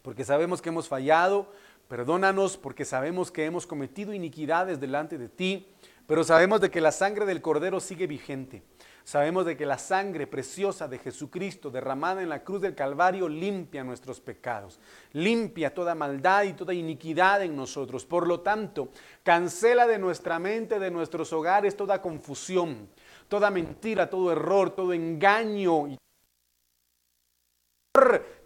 [0.00, 1.52] porque sabemos que hemos fallado,
[1.88, 5.68] perdónanos porque sabemos que hemos cometido iniquidades delante de ti,
[6.06, 8.62] pero sabemos de que la sangre del Cordero sigue vigente.
[9.04, 13.82] Sabemos de que la sangre preciosa de Jesucristo derramada en la cruz del Calvario limpia
[13.82, 14.78] nuestros pecados,
[15.12, 18.04] limpia toda maldad y toda iniquidad en nosotros.
[18.04, 18.90] Por lo tanto,
[19.22, 22.88] cancela de nuestra mente, de nuestros hogares, toda confusión,
[23.28, 25.88] toda mentira, todo error, todo engaño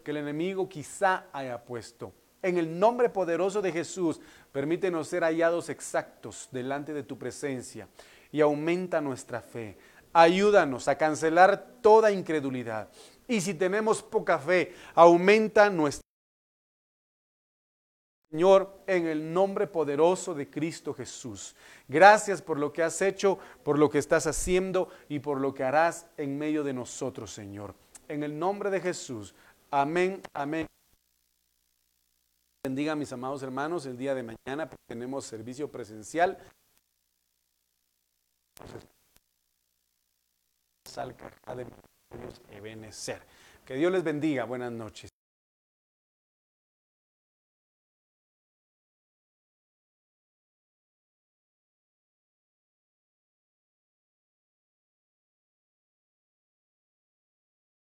[0.05, 2.13] que el enemigo quizá haya puesto.
[2.43, 4.21] En el nombre poderoso de Jesús,
[4.53, 7.89] permítenos ser hallados exactos delante de tu presencia
[8.31, 9.79] y aumenta nuestra fe.
[10.15, 12.89] Ayúdanos a cancelar toda incredulidad.
[13.29, 16.05] Y si tenemos poca fe, aumenta nuestra
[18.35, 21.55] Señor, en el nombre poderoso de Cristo Jesús.
[21.87, 25.63] Gracias por lo que has hecho, por lo que estás haciendo y por lo que
[25.63, 27.77] harás en medio de nosotros, Señor.
[28.09, 29.37] En el nombre de Jesús.
[29.71, 30.67] Amén, amén.
[32.65, 36.37] Bendiga a mis amados hermanos el día de mañana, tenemos servicio presencial.
[43.65, 44.45] Que Dios les bendiga.
[44.45, 45.14] Buenas noches.